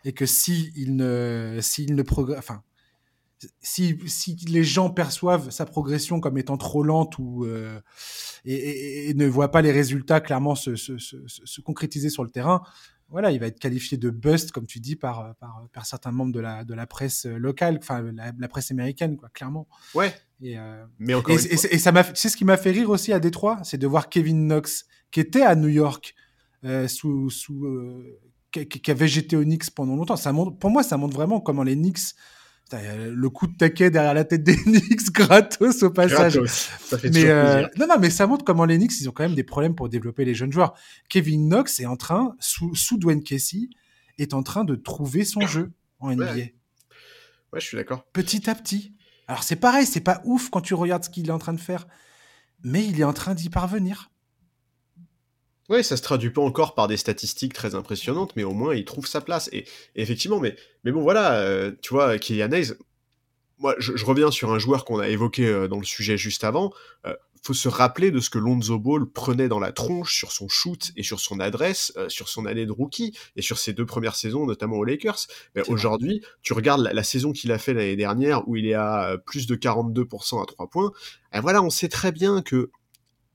[0.04, 2.04] et que si ne, s'il ne
[2.38, 2.62] enfin,
[3.62, 7.80] si, si, les gens perçoivent sa progression comme étant trop lente ou euh,
[8.44, 12.62] et, ne voient pas les résultats clairement se, concrétiser sur le terrain,
[13.10, 16.32] voilà, il va être qualifié de bust, comme tu dis, par, par, par certains membres
[16.32, 19.68] de la, de la presse locale, enfin la, presse américaine, quoi, clairement.
[19.96, 20.14] Ouais.
[20.42, 23.20] Et, euh, Mais encore et, ça m'a, c'est ce qui m'a fait rire aussi à
[23.20, 26.16] Détroit, c'est de voir Kevin Knox qui était à New York
[26.64, 28.20] euh, sous, sous euh,
[28.52, 30.16] qui, qui, a végété aux Knicks pendant longtemps.
[30.16, 32.16] Ça montre, pour moi, ça montre vraiment comment les Knicks
[32.72, 36.34] le coup de taquet derrière la tête des Knicks gratos au passage.
[36.34, 36.70] Gratos.
[36.82, 39.24] Ça fait mais euh, non, non, mais ça montre comment les Knicks, ils ont quand
[39.24, 40.76] même des problèmes pour développer les jeunes joueurs.
[41.10, 43.70] Kevin Knox est en train, sous, sous Dwayne Casey,
[44.18, 46.34] est en train de trouver son jeu en NBA.
[47.52, 48.06] Ouais, je suis d'accord.
[48.14, 48.94] Petit à petit.
[49.28, 51.60] Alors c'est pareil, c'est pas ouf quand tu regardes ce qu'il est en train de
[51.60, 51.88] faire,
[52.64, 54.12] mais il est en train d'y parvenir.
[55.70, 58.86] Oui, ça se traduit pas encore par des statistiques très impressionnantes, mais au moins il
[58.86, 59.50] trouve sa place.
[59.54, 59.66] Et,
[59.96, 62.74] effectivement, mais, mais bon voilà, euh, tu vois, Kylian Hayes,
[63.60, 66.74] moi je, reviens sur un joueur qu'on a évoqué euh, dans le sujet juste avant.
[67.06, 67.14] Euh,
[67.44, 70.92] faut se rappeler de ce que Lonzo Ball prenait dans la tronche sur son shoot
[70.98, 74.46] et sur son adresse, sur son année de rookie et sur ses deux premières saisons,
[74.46, 75.28] notamment aux Lakers.
[75.70, 79.48] Aujourd'hui, tu regardes la, saison qu'il a fait l'année dernière où il est à plus
[79.48, 80.92] de 42% à 3 points.
[81.34, 82.72] Et voilà, on sait très bien que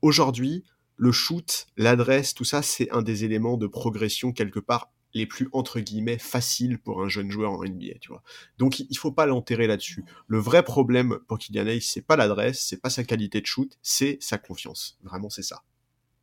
[0.02, 0.64] aujourd'hui,
[0.96, 5.48] le shoot, l'adresse, tout ça, c'est un des éléments de progression quelque part les plus
[5.52, 8.22] entre guillemets faciles pour un jeune joueur en NBA, tu vois.
[8.58, 10.04] Donc il faut pas l'enterrer là-dessus.
[10.26, 13.78] Le vrai problème pour Kylian Hayes, c'est pas l'adresse, c'est pas sa qualité de shoot,
[13.80, 14.98] c'est sa confiance.
[15.02, 15.62] Vraiment, c'est ça.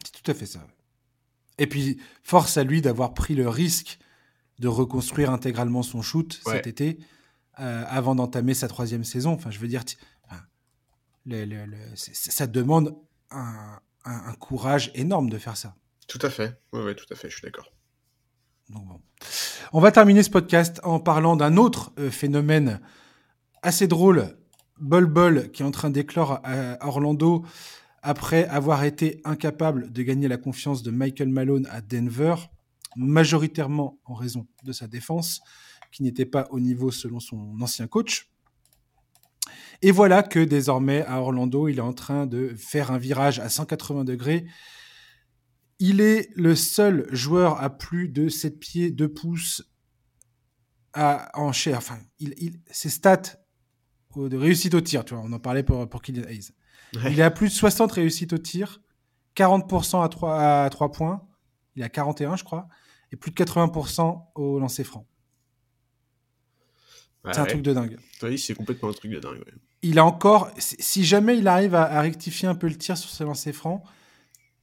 [0.04, 0.68] C'est tout à fait ça.
[1.58, 3.98] Et puis force à lui d'avoir pris le risque
[4.60, 7.00] de reconstruire intégralement son shoot cet été
[7.60, 9.32] euh, avant d'entamer sa troisième saison.
[9.32, 9.84] Enfin, je veux dire,
[12.14, 12.98] ça demande
[13.30, 15.76] un, un, courage énorme de faire ça.
[16.08, 17.72] Tout à fait, oui, tout à fait, je suis d'accord.
[19.74, 22.80] On va terminer ce podcast en parlant d'un autre euh, phénomène
[23.62, 24.38] assez drôle,
[24.80, 27.46] Bol Bol, qui est en train d'éclore à Orlando
[28.02, 32.36] après avoir été incapable de gagner la confiance de Michael Malone à Denver,
[32.96, 35.42] majoritairement en raison de sa défense,
[35.92, 38.31] qui n'était pas au niveau selon son ancien coach.
[39.82, 43.50] Et voilà que désormais, à Orlando, il est en train de faire un virage à
[43.50, 44.46] 180 degrés.
[45.80, 49.64] Il est le seul joueur à plus de 7 pieds 2 pouces
[50.94, 51.78] à, en chair.
[51.80, 53.38] Enfin, il, ses stats
[54.16, 55.04] de réussite au tir.
[55.04, 56.52] Tu vois, on en parlait pour, pour Kylian Hayes.
[56.94, 58.82] Il est à plus de 60 réussites au tir,
[59.36, 61.28] 40% à 3, à 3 points.
[61.76, 62.68] Il est à 41, je crois.
[63.12, 65.08] Et plus de 80% au lancer franc.
[67.32, 67.98] c'est un truc de dingue.
[68.24, 69.44] Oui, c'est complètement un truc de dingue.
[69.84, 73.10] Il a encore, si jamais il arrive à, à, rectifier un peu le tir sur
[73.10, 73.84] ses lancers francs,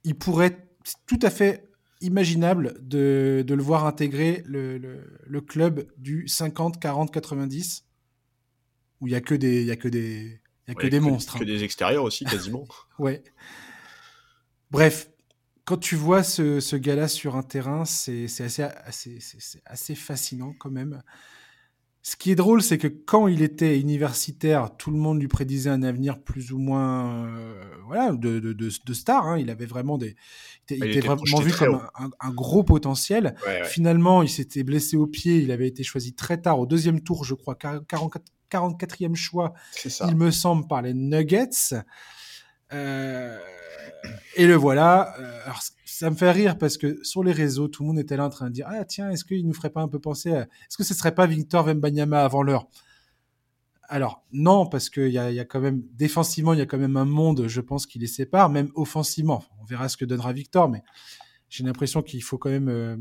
[0.04, 0.68] il pourrait
[1.06, 1.68] tout à fait
[2.00, 7.84] imaginable de, de le voir intégrer le, le, le club du 50, 40, 90,
[9.00, 11.00] où il n'y a que des, y a que des, il y a que des
[11.00, 11.38] monstres.
[11.38, 11.46] Que hein.
[11.46, 12.64] des extérieurs aussi, quasiment.
[12.98, 13.22] ouais.
[14.70, 15.10] Bref,
[15.64, 19.18] quand tu vois ce, ce gars-là sur un terrain, c'est assez, assez,
[19.64, 21.02] assez fascinant quand même.
[22.08, 25.68] Ce qui est drôle, c'est que quand il était universitaire, tout le monde lui prédisait
[25.68, 29.26] un avenir plus ou moins euh, voilà, de, de, de, star.
[29.26, 29.38] Hein.
[29.38, 30.16] Il avait vraiment des,
[30.70, 33.36] il, était, vraiment vu comme un, un, gros potentiel.
[33.46, 33.68] Ouais, ouais.
[33.68, 35.36] Finalement, il s'était blessé au pied.
[35.36, 39.52] Il avait été choisi très tard, au deuxième tour, je crois, 44, 44e choix,
[40.08, 41.74] il me semble, par les Nuggets.
[42.72, 43.38] Euh,
[44.36, 45.14] et le voilà.
[45.18, 48.16] Euh, alors, ça me fait rire parce que sur les réseaux, tout le monde était
[48.16, 50.32] là en train de dire Ah, tiens, est-ce qu'il nous ferait pas un peu penser
[50.32, 50.42] à...
[50.42, 52.68] Est-ce que ce serait pas Victor Wembanyama avant l'heure?
[53.90, 56.78] Alors, non, parce qu'il y a, y a quand même, défensivement, il y a quand
[56.78, 59.42] même un monde, je pense, qui les sépare, même offensivement.
[59.60, 60.82] On verra ce que donnera Victor, mais
[61.48, 62.68] j'ai l'impression qu'il faut quand même.
[62.68, 62.96] Euh...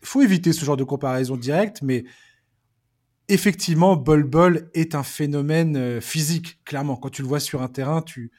[0.00, 2.04] Il faut éviter ce genre de comparaison directe, mais
[3.28, 6.96] effectivement, Bol Bol est un phénomène euh, physique, clairement.
[6.96, 8.30] Quand tu le vois sur un terrain, tu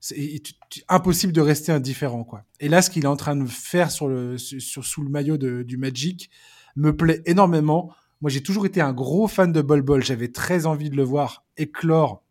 [0.00, 0.42] c'est
[0.90, 2.44] impossible de rester indifférent, quoi.
[2.60, 5.38] Et là, ce qu'il est en train de faire sur le, sur, sous le maillot
[5.38, 6.28] du Magic
[6.76, 7.90] me plaît énormément.
[8.20, 10.04] Moi, j'ai toujours été un gros fan de Bol Bol.
[10.04, 12.22] J'avais très envie de le voir éclore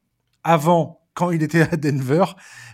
[0.43, 2.25] avant, quand il était à Denver.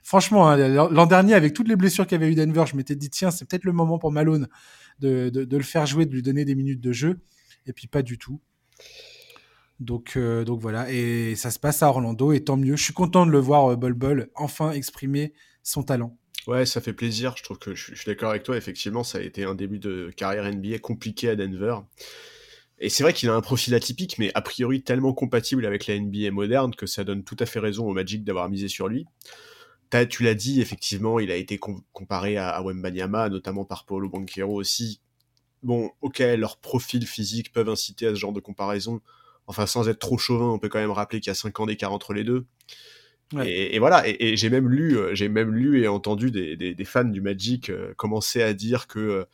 [0.04, 3.32] Franchement, hein, l'an dernier, avec toutes les blessures qu'avait eu Denver, je m'étais dit, tiens,
[3.32, 4.50] c'est peut-être le moment pour Malone
[5.00, 7.22] de, de le faire jouer, de lui donner des minutes de jeu.
[7.66, 8.42] Et puis, pas du tout.
[9.80, 12.76] Donc, euh, donc voilà, et ça se passe à Orlando, et tant mieux.
[12.76, 16.18] Je suis content de le voir, euh, Bol Bol, enfin exprimer son talent.
[16.48, 17.36] Ouais, ça fait plaisir.
[17.38, 18.58] Je trouve que je, suis d'accord avec toi.
[18.58, 21.76] Effectivement, ça a été un début de carrière NBA compliqué à Denver.
[22.80, 26.00] Et c'est vrai qu'il a un profil atypique, mais a priori tellement compatible avec la
[26.00, 29.06] NBA moderne que ça donne tout à fait raison au Magic d'avoir misé sur lui.
[30.10, 34.08] Tu l'as dit, effectivement, il a été com comparé à, à Wembanyama, notamment par Paulo
[34.08, 35.02] Banquero aussi.
[35.62, 39.02] Bon, ok, leurs profils physiques peuvent inciter à ce genre de comparaison,
[39.50, 41.66] Enfin, sans être trop chauvin, on peut quand même rappeler qu'il y a 5 ans
[41.66, 42.46] d'écart entre les deux.
[43.34, 43.50] Ouais.
[43.50, 46.56] Et, et, voilà, et, et j'ai même lu, euh, j'ai même lu et entendu des,
[46.56, 49.26] des, des fans du Magic euh, commencer à dire que euh,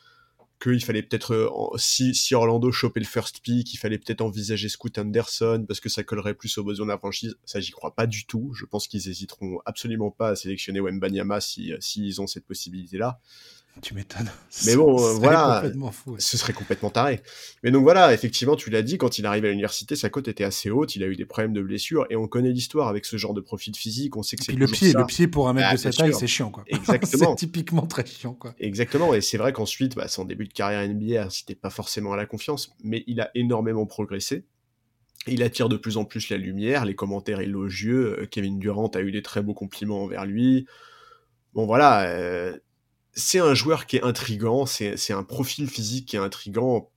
[0.63, 4.69] qu'il fallait peut-être euh, si, si Orlando chopait le first pick, il fallait peut-être envisager
[4.69, 7.35] Scoot Anderson parce que ça collerait plus aux besoins de la franchise.
[7.43, 8.53] Ça, j'y crois pas du tout.
[8.53, 13.19] Je pense qu'ils hésiteront absolument pas à sélectionner Wembanyama si s'ils ont cette possibilité-là.
[13.81, 14.29] Tu m'étonnes.
[14.65, 16.19] Mais bon, euh, voilà, fou, ouais.
[16.19, 17.21] ce serait complètement taré.
[17.63, 20.43] Mais donc voilà, effectivement, tu l'as dit, quand il arrive à l'université, sa cote était
[20.43, 23.17] assez haute, il a eu des problèmes de blessures, et on connaît l'histoire avec ce
[23.17, 24.99] genre de profil physique, on sait que c'est le pied, ça.
[24.99, 26.63] le pied pour un mec ah, de sa taille, c'est chiant, quoi.
[26.67, 27.31] Exactement.
[27.31, 28.55] c'est typiquement très chiant, quoi.
[28.59, 32.17] Exactement, et c'est vrai qu'ensuite, bah, son début de carrière NBA c'était pas forcément à
[32.17, 34.45] la confiance, mais il a énormément progressé.
[35.27, 38.19] Il attire de plus en plus la lumière, les commentaires élogieux.
[38.19, 40.67] Euh, Kevin Durant a eu des très beaux compliments envers lui.
[41.53, 42.57] Bon voilà, euh,
[43.15, 46.89] c'est un joueur qui est intrigant, c'est un profil physique qui est intrigant.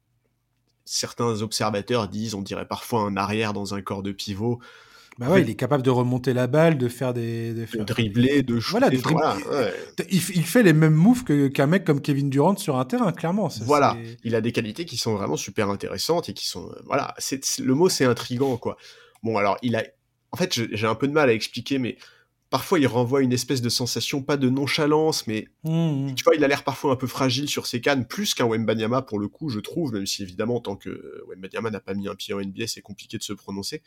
[0.84, 4.58] Certains observateurs disent, on dirait parfois un arrière dans un corps de pivot.
[5.18, 7.80] Bah ouais, il est capable de remonter la balle, de faire des, de, faire...
[7.80, 8.78] de dribbler, de shooter.
[8.78, 9.42] Voilà, de dribbler.
[9.44, 9.74] Voilà, ouais.
[10.10, 13.10] il, il, fait les mêmes moves qu'un qu mec comme Kevin Durant sur un terrain,
[13.10, 13.50] clairement.
[13.50, 16.82] Ça, voilà, il a des qualités qui sont vraiment super intéressantes et qui sont, euh,
[16.86, 18.76] voilà, c'est le mot c'est intrigant quoi.
[19.24, 19.82] Bon alors il a,
[20.30, 21.96] en fait j'ai un peu de mal à expliquer, mais
[22.50, 26.14] parfois il renvoie une espèce de sensation, pas de nonchalance, mais mmh.
[26.14, 29.02] tu vois, il a l'air parfois un peu fragile sur ses cannes, plus qu'un Wembanyama
[29.02, 32.14] pour le coup, je trouve, même si évidemment, tant que Wembanyama n'a pas mis un
[32.14, 33.82] pied en NBA, c'est compliqué de se prononcer.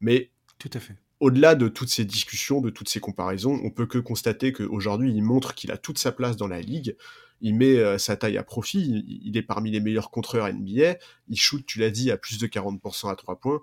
[0.00, 0.94] Mais tout à fait.
[1.20, 5.22] Au-delà de toutes ces discussions, de toutes ces comparaisons, on peut que constater qu'aujourd'hui, il
[5.22, 6.96] montre qu'il a toute sa place dans la ligue.
[7.40, 8.80] Il met euh, sa taille à profit.
[8.80, 10.96] Il, il, est parmi les meilleurs contreurs NBA.
[11.28, 13.60] Il shoot, tu l'as dit, à plus de 40% à 3 points.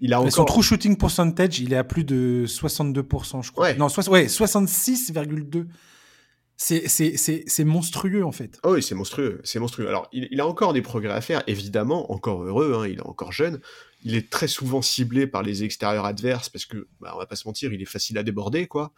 [0.00, 0.32] Il a encore...
[0.32, 3.64] Son true shooting percentage, il est à plus de 62%, je crois.
[3.64, 3.74] Ouais.
[3.76, 5.66] Non, so ouais 66,2%.
[6.56, 8.58] C'est monstrueux, en fait.
[8.64, 9.40] Oh oui, c'est monstrueux.
[9.44, 9.88] C'est monstrueux.
[9.88, 13.06] Alors, il, il, a encore des progrès à faire, évidemment, encore heureux, hein, il est
[13.06, 13.60] encore jeune.
[14.04, 17.36] Il est très souvent ciblé par les extérieurs adverses parce que, bah, on va pas
[17.36, 18.92] se mentir, il est facile à déborder, quoi.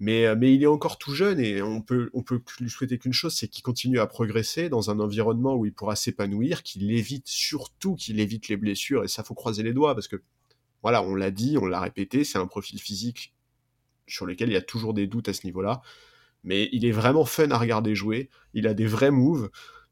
[0.00, 3.34] Mais, mais il est encore tout jeune et on peut, peut lui souhaiter qu'une chose,
[3.34, 7.96] c'est qu'il continue à progresser dans un environnement où il pourra s'épanouir, qu'il évite surtout
[7.96, 10.22] qu'il évite les blessures et ça faut croiser les doigts parce que
[10.82, 13.34] voilà, on l'a dit, on l'a répété, c'est un profil physique
[14.06, 15.82] sur lequel il y a toujours des doutes à ce niveau-là,
[16.44, 19.50] mais il est vraiment fun à regarder jouer, il a des vrais moves,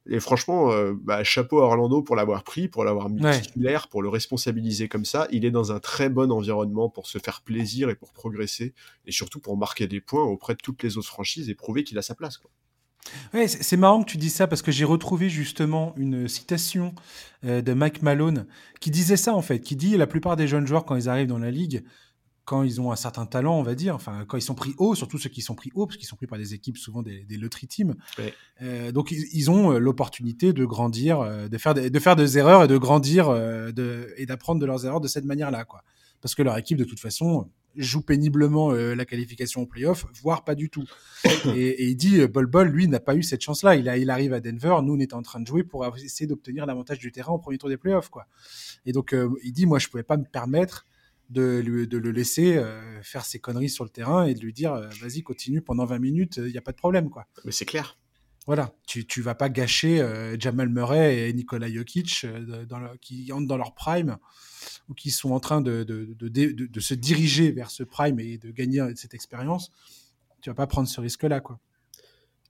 [0.09, 4.03] Et franchement, euh, bah, chapeau à Orlando pour l'avoir pris, pour l'avoir mis titulaire, pour
[4.03, 5.27] le responsabiliser comme ça.
[5.31, 9.13] Il est dans un très bon environnement pour se faire plaisir et pour progresser, et
[9.13, 12.03] surtout pour marquer des points auprès de toutes les autres franchises et prouver qu'il a
[12.03, 12.39] sa place.
[12.39, 12.51] Quoi.
[13.35, 16.95] Ouais, c'est marrant que tu dis ça parce que j'ai retrouvé justement une citation
[17.45, 18.47] euh, de Mike Malone
[18.81, 21.29] qui disait ça en fait, qui dit la plupart des jeunes joueurs quand ils arrivent
[21.29, 21.85] dans la ligue,
[22.47, 24.95] quand ils ont un certain talent, on va dire, enfin quand ils sont pris haut,
[24.95, 27.25] surtout ceux qui sont pris haut, parce qu'ils sont pris par des équipes souvent des,
[27.25, 27.95] des lottery teams.
[28.63, 32.69] Euh, donc ils, ont euh, l'opportunité de grandir, de faire de faire des erreurs et
[32.69, 35.83] de grandir de, et d'apprendre de leurs erreurs de cette manière-là, quoi.
[36.23, 40.45] Parce que leur équipe de toute façon joue péniblement euh, la qualification au playoff, voire
[40.45, 40.85] pas du tout.
[41.55, 43.77] et, il dit, euh, Bol Bol, lui, n'a pas eu cette chance-là.
[43.77, 46.67] Il, il arrive à Denver, nous, on était en train de jouer pour essayer d'obtenir
[46.67, 48.09] l'avantage du terrain au premier tour des playoffs.
[48.09, 48.27] Quoi.
[48.87, 50.87] Et donc, euh, il dit, moi, je pouvais pas me permettre
[51.31, 52.63] de, de le laisser
[53.03, 56.37] faire ses conneries sur le terrain et de lui dire, vas-y, continue pendant 20 minutes,
[56.37, 57.11] il n'y a pas de problème.
[57.11, 57.27] Quoi.
[57.45, 57.99] Mais c'est clair.
[58.47, 60.07] Voilà, tu, tu vas pas gâcher
[60.39, 62.25] Jamal Murray et Nikola Jokic
[62.69, 64.19] dans qui entrent dans leur prime
[64.89, 68.51] ou qui sont en train de, de, de, se diriger vers ce prime et de
[68.51, 69.73] gagner cette expérience,
[70.41, 71.59] tu vas pas prendre ce risque-là, quoi.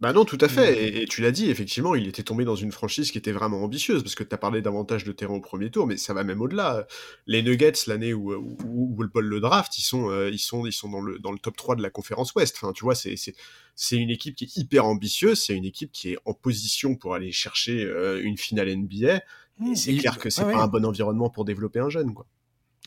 [0.01, 1.03] Bah non, tout à fait.
[1.03, 4.03] Et, tu l'as dit, effectivement, il était tombé dans une franchise qui était vraiment ambitieuse,
[4.03, 6.41] parce que tu as parlé davantage de terrain au premier tour, mais ça va même
[6.43, 6.87] au-delà.
[7.27, 8.33] Les Nuggets, l'année où,
[8.65, 11.39] où, le le draft, ils sont, euh, ils sont, ils sont dans, le, dans le
[11.39, 12.57] top 3 de la conférence Ouest.
[12.61, 16.13] Enfin, tu vois, c'est, c'est, une équipe qui est hyper ambitieuse, c'est une équipe qui
[16.13, 19.23] est en position pour aller chercher euh, une finale NBA.
[19.59, 22.27] Mmh, c'est clair que c'est pas un bon environnement pour développer un jeune, quoi.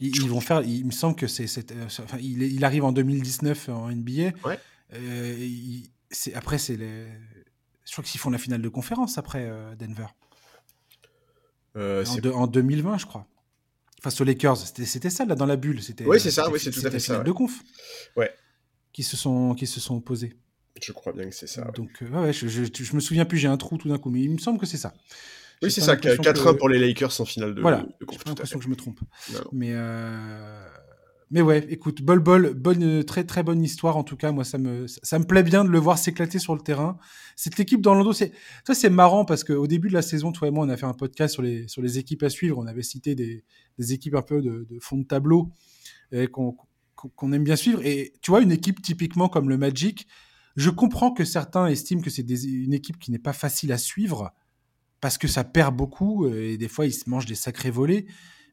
[0.01, 0.61] Ils, vont faire.
[0.61, 1.71] Il me semble que c'est.
[1.71, 4.31] Euh, enfin, il, il, arrive en 2019 en NBA.
[4.45, 4.59] Ouais.
[6.09, 7.07] C'est après c'est les.
[7.85, 10.07] Je crois qu'ils font la finale de conférence après euh, Denver.
[11.75, 12.03] En,
[12.33, 13.25] en, 2020, je crois.
[14.01, 15.81] Face aux Lakers, c'était ça là dans la bulle.
[15.81, 16.05] C'était.
[16.05, 16.49] Oui, c'est ça.
[16.49, 17.19] Oui, c'est tout à fait ça.
[17.23, 17.61] De conf.
[18.15, 18.33] Ouais.
[18.91, 20.35] Qui se sont qui se sont opposés.
[20.81, 21.63] Je crois bien que c'est ça.
[21.75, 23.37] Donc ouais, je, je, je, me souviens plus.
[23.37, 24.93] J'ai un trou tout d'un coup, mais il me semble que c'est ça.
[25.61, 28.69] Oui, c'est ça, 4-1 pour les Lakers en finale de Voilà, j'ai l'impression que je
[28.69, 28.99] me trompe.
[29.51, 30.65] Mais, euh...
[31.31, 34.31] mais ouais, écoute, Bol Bol, bonne, très très bonne histoire en tout cas.
[34.31, 36.97] Moi, ça me, ça me plaît bien de le voir s'éclater sur le terrain.
[37.35, 38.31] Cette équipe d'Orlando, c'est,
[38.65, 40.87] ça c'est marrant parce qu'au début de la saison, toi et moi, on a fait
[40.87, 42.57] un podcast sur les, sur les équipes à suivre.
[42.57, 43.43] On avait cité des,
[43.77, 45.51] des équipes un peu de, fond de tableau
[46.31, 46.55] qu'on
[47.15, 47.81] qu'on aime bien suivre.
[47.85, 50.05] Et tu vois, une équipe typiquement comme le Magic,
[50.55, 54.33] je comprends que certains estiment que c'est une équipe qui n'est pas facile à suivre
[55.01, 58.05] parce que ça perd beaucoup euh, et des fois ils se mangent des sacrés volets,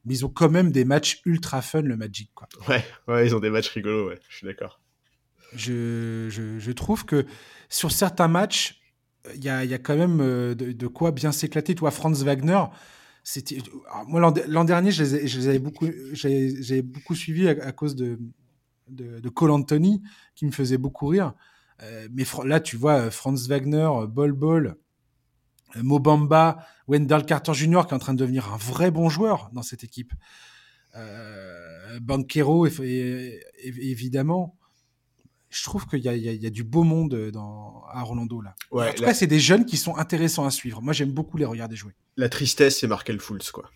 [0.07, 2.47] mais ils ont quand même des matchs ultra fun le Magic quoi.
[2.67, 4.79] Ouais, ouais, ils ont des matchs rigolos, ouais, je suis d'accord.
[5.53, 7.25] Je, je, je, trouve que
[7.69, 8.81] sur certains matchs,
[9.35, 11.75] il y a, y a, quand même euh, de, quoi bien s'éclater.
[11.75, 12.63] Toi, Franz Wagner,
[13.23, 13.57] c'était
[14.07, 18.19] moi l'an dernier, je les, je les, avais beaucoup, j'ai beaucoup suivi à, cause de,
[18.89, 20.01] de, de, Cole Anthony
[20.35, 21.33] qui me faisait beaucoup rire.
[21.83, 24.75] Euh, mais là, tu vois, Franz Wagner, Bol Bol,
[25.75, 27.81] Mobamba, Wendell Carter Jr.
[27.87, 30.13] qui est en train de devenir un vrai bon joueur dans cette équipe.
[30.95, 34.57] Euh, Banquero, évidemment.
[35.49, 38.53] Je trouve qu'il y, y, a du beau monde dans, à Orlando là.
[38.71, 40.81] en tout cas, c'est des jeunes qui sont intéressants à suivre.
[40.81, 41.93] Moi, j'aime beaucoup les regarder jouer.
[42.17, 43.69] La tristesse, c'est Markel Fools, quoi.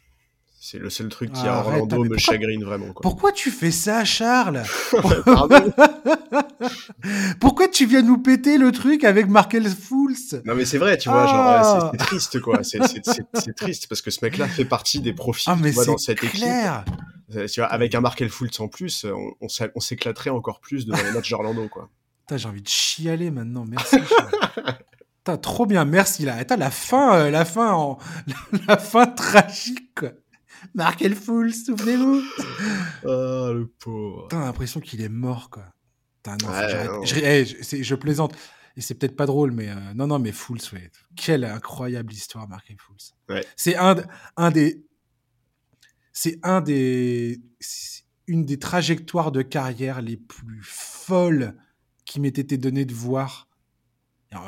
[0.63, 2.93] C'est le seul truc qui à Orlando me chagrine vraiment.
[2.93, 3.01] Quoi.
[3.01, 4.61] Pourquoi tu fais ça, Charles
[7.39, 10.13] Pourquoi tu viens nous péter le truc avec Markel Fools
[10.45, 11.89] Non mais c'est vrai, tu vois, genre ah.
[11.91, 12.59] c'est triste quoi.
[12.61, 16.85] C'est triste parce que ce mec-là fait partie des profits ah, mais dans cette clair.
[17.31, 17.51] équipe.
[17.51, 21.11] Tu vois, avec un Markel Fools en plus, on, on s'éclaterait encore plus devant les
[21.11, 21.89] matchs d'Orlando quoi.
[22.31, 23.97] J'ai envie de chialer maintenant, merci.
[25.23, 26.43] T'as trop bien, merci là.
[26.45, 27.99] T'as la fin, euh, la fin, en...
[28.67, 29.93] la fin tragique.
[29.95, 30.09] Quoi.
[30.73, 32.21] Markel Fool, souvenez-vous.
[33.03, 34.27] Oh, le pauvre.
[34.29, 35.65] T'as l'impression qu'il est mort, quoi.
[36.27, 38.35] Non, je, je, plaisante.
[38.77, 40.91] Et c'est peut-être pas drôle, mais euh, non, non, mais Fools, ouais.
[41.15, 43.35] Quelle incroyable histoire, Markel Fools.
[43.35, 43.45] Ouais.
[43.55, 43.95] C'est un,
[44.37, 44.85] un des.
[46.13, 47.41] C'est un des.
[48.27, 51.57] Une des trajectoires de carrière les plus folles
[52.05, 53.49] qui m'ait été donné de voir.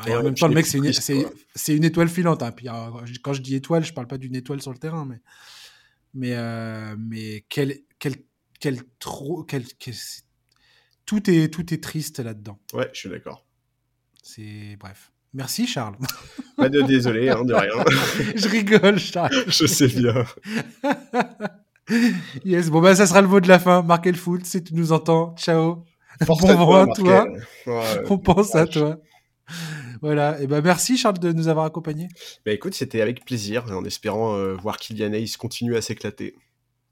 [0.08, 2.42] Et en même temps, le mec, c'est une, une, étoile filante.
[2.42, 2.52] Hein.
[2.52, 2.68] Puis,
[3.22, 5.20] quand je dis étoile, je parle pas d'une étoile sur le terrain, mais
[6.14, 8.16] mais, euh, mais quel, quel,
[8.60, 9.44] quel trop.
[9.44, 9.64] Quel,
[11.06, 12.60] tout, est, tout est triste là-dedans.
[12.74, 13.46] Ouais, je suis d'accord.
[14.22, 14.78] C'est.
[14.80, 15.12] Bref.
[15.34, 15.96] Merci, Charles.
[16.58, 17.84] Pas de désolé, hein, de rien.
[18.36, 19.32] je rigole, Charles.
[19.48, 20.26] je sais bien.
[22.46, 23.82] yes, bon, bah, ça sera le mot de la fin.
[23.82, 25.36] Marquez le foot, si tu nous entends.
[25.38, 25.86] Ciao.
[26.28, 27.28] bon vent à toi.
[28.10, 29.00] On pense à toi.
[30.02, 32.10] Voilà, et ben merci Charles de nous avoir accompagnés.
[32.46, 36.36] Bah écoute, c'était avec plaisir, en espérant euh, voir Kylian Hayes continuer à s'éclater.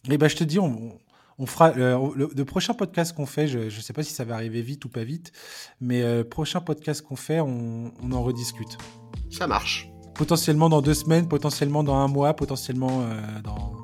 [0.09, 0.97] Et ben je te dis, on,
[1.37, 4.35] on fera euh, le, prochain podcast qu'on fait, je ne sais pas si ça va
[4.35, 5.31] arriver vite ou pas vite,
[5.79, 8.77] mais le euh, prochain podcast qu'on fait, on, on en rediscute.
[9.29, 9.89] Ça marche.
[10.15, 13.07] potentiellement dans deux semaines, potentiellement dans un mois, potentiellement
[13.43, 13.77] dans,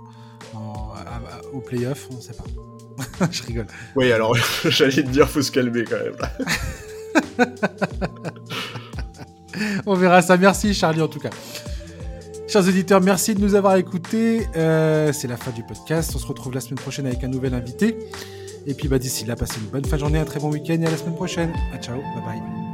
[1.53, 2.43] au playoff, on sait pas.
[3.31, 3.67] je rigole.
[3.95, 6.17] Oui, alors j'allais te dire, faut se calmer quand même.
[9.85, 10.37] on verra ça.
[10.37, 11.29] Merci Charlie en tout cas.
[12.47, 14.47] Chers auditeurs, merci de nous avoir écoutés.
[14.55, 16.13] Euh, c'est la fin du podcast.
[16.15, 17.97] On se retrouve la semaine prochaine avec un nouvel invité.
[18.65, 20.81] Et puis bah, d'ici là, passez une bonne fin de journée, un très bon week-end
[20.81, 21.51] et à la semaine prochaine.
[21.81, 22.66] Ciao, bye bye.